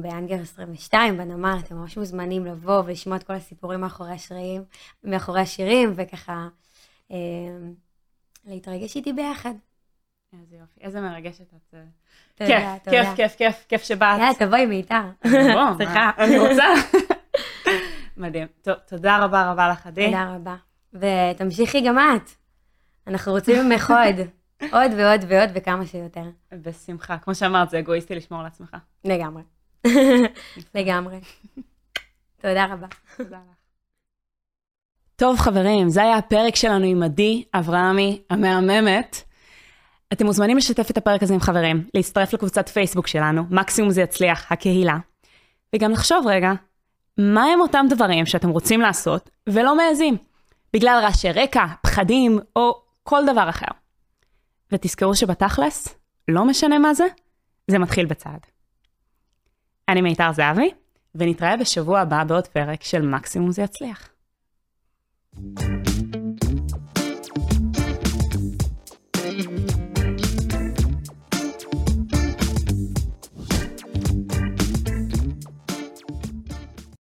[0.00, 4.64] באנגר 22, בנמל, אתם ממש מוזמנים לבוא ולשמוע את כל הסיפורים מאחורי השירים,
[5.04, 6.48] מאחורי השירים, וככה
[7.10, 7.16] אה,
[8.44, 9.54] להתרגש איתי ביחד.
[10.40, 11.74] איזה יופי, איזה מרגשת את.
[11.74, 11.80] אה.
[12.34, 12.92] תודה, כיף.
[12.92, 14.18] כיף, כיף, כיף, כיף שבאת.
[14.18, 15.02] יאללה, תבואי מיתר.
[15.24, 16.10] בוא, סליחה.
[16.18, 16.64] אני רוצה.
[18.16, 18.46] מדהים.
[18.62, 20.06] טוב, תודה רבה רבה לך, עדי.
[20.06, 20.56] תודה רבה.
[20.94, 22.30] ותמשיכי גם את.
[23.06, 24.26] אנחנו רוצים ממך עוד.
[24.72, 26.24] עוד ועוד ועוד וכמה שיותר.
[26.52, 27.18] בשמחה.
[27.18, 28.76] כמו שאמרת, זה אגואיסטי לשמור על עצמך.
[29.04, 29.42] לגמרי.
[30.74, 31.20] לגמרי.
[32.40, 32.86] תודה רבה.
[33.16, 33.56] תודה לך.
[35.16, 39.22] טוב חברים, זה היה הפרק שלנו עם עדי אברהמי המהממת.
[40.12, 44.52] אתם מוזמנים לשתף את הפרק הזה עם חברים, להצטרף לקבוצת פייסבוק שלנו, מקסימום זה יצליח,
[44.52, 44.96] הקהילה.
[45.74, 46.52] וגם לחשוב רגע,
[47.18, 50.16] מה הם אותם דברים שאתם רוצים לעשות ולא מעזים,
[50.72, 53.81] בגלל רעשי רקע, פחדים או כל דבר אחר.
[54.72, 55.88] ותזכרו שבתכלס,
[56.28, 57.04] לא משנה מה זה,
[57.70, 58.40] זה מתחיל בצעד.
[59.88, 60.70] אני מיתר זהבי,
[61.14, 64.08] ונתראה בשבוע הבא בעוד פרק של מקסימום זה יצליח.
[65.34, 66.01] thank you